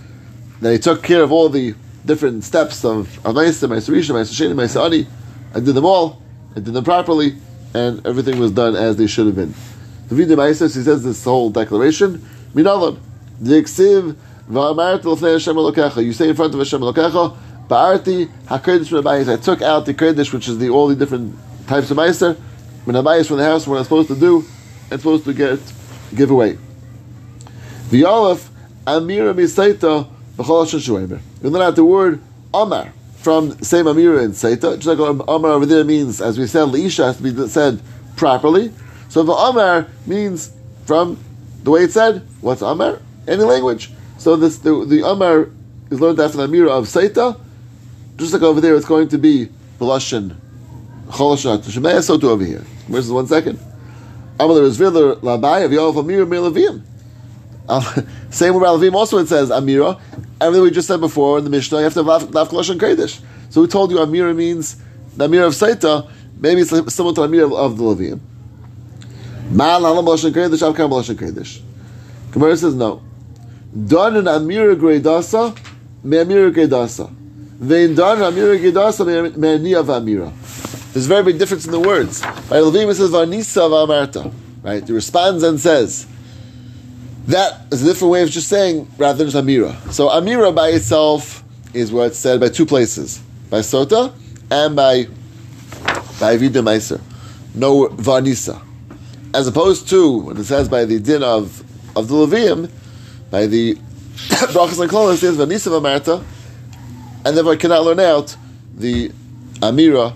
that 0.60 0.72
he 0.74 0.78
took 0.78 1.04
care 1.04 1.24
of 1.24 1.32
all 1.32 1.48
the 1.48 1.74
different 2.06 2.44
steps 2.44 2.86
of 2.86 3.08
Meiser, 3.24 3.68
Meiser 3.68 3.94
Rishon, 3.94 4.16
Meiser 4.16 4.34
Sheni, 4.34 4.54
Meiser 4.54 4.86
Ani, 4.86 5.08
and 5.54 5.66
did 5.66 5.76
them 5.76 5.86
all, 5.86 6.22
I 6.52 6.60
did 6.60 6.74
them 6.74 6.84
properly, 6.84 7.36
and 7.74 8.06
everything 8.06 8.40
was 8.40 8.52
done 8.52 8.76
as 8.76 8.96
they 8.98 9.08
should 9.08 9.26
have 9.26 9.36
been. 9.36 9.54
The 10.08 10.16
Vida 10.16 10.36
Meiser, 10.36 10.74
he 10.74 10.84
says 10.84 11.04
this 11.04 11.24
whole 11.24 11.50
declaration, 11.50 12.20
Minalon, 12.54 13.00
Eksiv, 13.42 14.16
V'amarti 14.50 15.06
l'fnei 15.06 15.34
Hashem 15.34 15.56
Elokecha, 15.56 16.04
you 16.04 16.14
say 16.14 16.30
in 16.30 16.36
front 16.36 16.54
of 16.54 16.60
Hashem 16.60 16.80
Elokecha, 16.80 17.36
Ba'arti 17.68 18.28
HaKodesh 18.46 18.92
min 18.92 19.30
I 19.30 19.38
took 19.38 19.64
out 19.64 19.88
the 19.88 19.94
Kodesh, 19.94 20.32
which 20.32 20.48
is 20.48 20.60
the 20.60 20.70
all 20.70 20.88
the 20.88 20.96
different 20.96 21.36
types 21.68 21.90
of 21.90 21.98
Meiser, 21.98 22.38
min 22.86 22.96
Abayis 22.96 23.28
from 23.28 23.38
the 23.38 23.44
house, 23.44 23.66
what 23.66 23.78
I'm 23.78 23.84
supposed 23.84 24.10
to 24.10 24.16
do, 24.16 24.46
I'm 24.92 25.00
supposed 25.00 25.26
to 25.26 25.34
get, 25.34 25.60
give 26.14 26.30
away. 26.30 26.60
The 27.90 28.06
Aleph, 28.06 28.50
Amira 28.86 29.34
Misaita, 29.34 30.08
We 30.38 31.50
learn 31.50 31.62
out 31.62 31.76
the 31.76 31.86
word 31.86 32.22
Amar 32.54 32.92
from 33.18 33.58
same 33.64 33.86
Amira 33.86 34.24
in 34.24 34.32
Saita, 34.32 34.76
just 34.76 34.86
like 34.86 35.00
Amar 35.00 35.52
over 35.52 35.66
there 35.66 35.84
means, 35.84 36.22
as 36.22 36.38
we 36.38 36.46
said, 36.48 36.68
Leisha 36.68 37.06
has 37.06 37.18
to 37.18 37.24
be 37.24 37.48
said 37.48 37.82
properly. 38.16 38.72
So 39.10 39.24
the 39.24 39.32
Amar 39.32 39.88
means 40.06 40.52
from 40.86 41.18
the 41.64 41.72
way 41.72 41.84
it's 41.84 41.94
said, 41.94 42.22
what's 42.42 42.62
Amar? 42.62 43.00
Any 43.28 43.44
language. 43.44 43.92
So 44.18 44.36
this 44.36 44.58
the, 44.60 44.86
the 44.86 45.08
Amar 45.08 45.50
is 45.90 46.02
learned 46.02 46.20
after 46.20 46.38
the 46.38 46.48
Amira 46.48 46.70
of 46.70 46.86
Saita, 46.86 47.40
just 48.18 48.34
like 48.34 48.42
over 48.42 48.62
there 48.62 48.76
it's 48.76 48.86
going 48.86 49.08
to 49.10 49.18
be 49.18 49.50
Belashin 49.80 50.36
Cholashat 51.08 51.60
Shemaya, 51.64 52.04
so 52.04 52.18
too 52.18 52.30
over 52.30 52.44
here. 52.44 52.64
Where's 52.88 53.12
one 53.12 53.28
second? 53.28 53.58
Is 53.58 54.80
Labai 54.80 55.66
of 55.66 55.72
same 58.30 58.54
with 58.54 58.64
Ralavim. 58.64 58.94
Also, 58.94 59.18
it 59.18 59.28
says 59.28 59.50
Amira. 59.50 60.00
Everything 60.42 60.64
we 60.64 60.72
just 60.72 60.88
said 60.88 61.00
before 61.00 61.38
in 61.38 61.44
the 61.44 61.50
Mishnah, 61.50 61.78
you 61.78 61.84
have 61.86 61.94
to 61.94 62.04
have 62.04 62.34
Lav 62.34 62.52
and 62.54 62.80
Kodesh. 62.80 63.22
So 63.50 63.62
we 63.62 63.68
told 63.68 63.92
you 63.92 63.98
Amira 63.98 64.36
means 64.36 64.76
the 65.16 65.28
Amira 65.28 65.48
of 65.48 65.54
Saita. 65.54 66.10
Maybe 66.38 66.62
it's 66.62 66.70
similar 66.70 67.16
to 67.16 67.22
Amira 67.22 67.46
of, 67.46 67.54
of 67.54 67.78
the 67.78 67.84
Levium. 67.84 68.20
Ma'al 69.50 69.80
Alam 69.80 70.06
Lashon 70.06 70.32
Kodesh, 70.32 70.62
Avkam 70.62 70.90
Lashon 70.90 71.16
Kodesh. 71.16 71.62
Gemara 72.32 72.58
says 72.58 72.76
no. 72.76 73.02
Done 73.88 74.18
an 74.18 74.26
Amira 74.26 74.76
Gredasa, 74.76 75.58
me 76.04 76.18
Amira 76.18 76.54
Gredasa. 76.54 77.10
Vein 77.10 77.96
done 77.96 78.18
Amira 78.18 78.60
Gredasa, 78.60 79.06
me 79.38 79.48
Niyav 79.48 79.86
Amira. 79.86 80.34
There's 80.92 81.06
a 81.06 81.10
very 81.10 81.24
big 81.24 81.40
difference 81.40 81.66
in 81.66 81.72
the 81.72 81.80
words. 81.80 82.22
By 82.22 82.58
Levim 82.58 82.90
it 82.90 82.96
says 82.96 83.12
Varnisa 83.12 83.70
Vamarta. 83.70 84.34
Right? 84.64 84.86
He 84.86 84.94
responds 84.94 85.44
and 85.44 85.60
says. 85.60 86.08
That 87.28 87.74
is 87.74 87.82
a 87.82 87.86
different 87.86 88.12
way 88.12 88.22
of 88.22 88.30
just 88.30 88.48
saying 88.48 88.88
rather 88.98 89.18
than 89.18 89.28
just 89.30 89.44
Amira. 89.44 89.92
So 89.92 90.10
Amira 90.10 90.54
by 90.54 90.70
itself 90.70 91.44
is 91.74 91.92
what's 91.92 92.20
said 92.20 92.40
by 92.40 92.50
two 92.50 92.66
places. 92.66 93.20
By 93.50 93.60
Sota 93.60 94.14
and 94.52 94.76
by 94.76 95.08
by 96.20 96.38
Vida 96.38 96.60
Meiser. 96.60 97.02
No 97.56 97.88
Varnisa. 97.88 98.62
As 99.34 99.48
opposed 99.48 99.90
to 99.90 100.18
when 100.20 100.38
it 100.38 100.44
says 100.44 100.70
by 100.70 100.86
the 100.86 101.00
din 101.00 101.24
of 101.24 101.64
of 101.96 102.08
the 102.10 102.14
Levium, 102.14 102.70
by 103.32 103.48
the 103.48 103.76
Brachas 104.54 104.80
and 104.80 104.90
Klolos, 104.92 105.16
it 105.16 105.18
says 105.18 105.38
Varnisa 105.38 105.72
Vamarta, 105.72 106.24
and 107.26 107.36
therefore 107.36 107.54
I 107.54 107.58
cannot 107.58 107.84
learn 107.84 108.00
out 108.00 108.36
the 108.76 109.10
Amira 109.62 110.14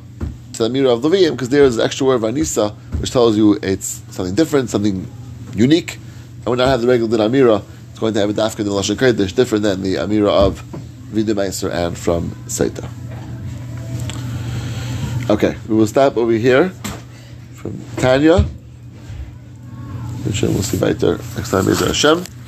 to 0.54 0.67
the 0.67 0.69
Amira 0.69 0.93
of 0.93 1.02
Levium 1.02 1.32
because 1.32 1.50
there 1.50 1.63
is 1.63 1.78
an 1.78 1.86
extra 1.86 2.06
word 2.06 2.22
Varnisa 2.22 2.76
which 3.00 3.12
tells 3.12 3.36
you 3.36 3.58
it's 3.63 4.04
something 4.12 4.36
different, 4.36 4.69
something 4.69 5.08
unique, 5.54 5.98
and 6.45 6.47
we 6.47 6.56
not 6.56 6.67
have 6.67 6.82
the 6.82 6.88
regular 6.88 7.17
din 7.17 7.32
Amira. 7.32 7.63
It's 7.91 7.99
going 7.99 8.13
to 8.13 8.19
have 8.19 8.30
a 8.30 8.34
dafka 8.34 8.60
in 8.60 8.67
Lashon 8.67 8.95
Kodesh 8.95 9.36
different 9.36 9.63
than 9.63 9.82
the 9.82 9.95
Amira 9.95 10.30
of 10.30 10.60
Vida 11.12 11.34
Meiser 11.34 11.71
and 11.71 11.97
from 11.97 12.30
Saita. 12.47 12.89
Okay, 15.30 15.56
we 15.67 15.75
will 15.75 15.88
stop 15.88 16.17
over 16.17 16.32
here 16.32 16.69
from 17.54 17.80
Tanya. 17.97 18.41
Which 20.25 20.41
we'll 20.41 20.63
see 20.63 20.78
later 20.78 21.17
next 21.36 21.52
time. 21.52 21.65
Hashem. 21.65 22.38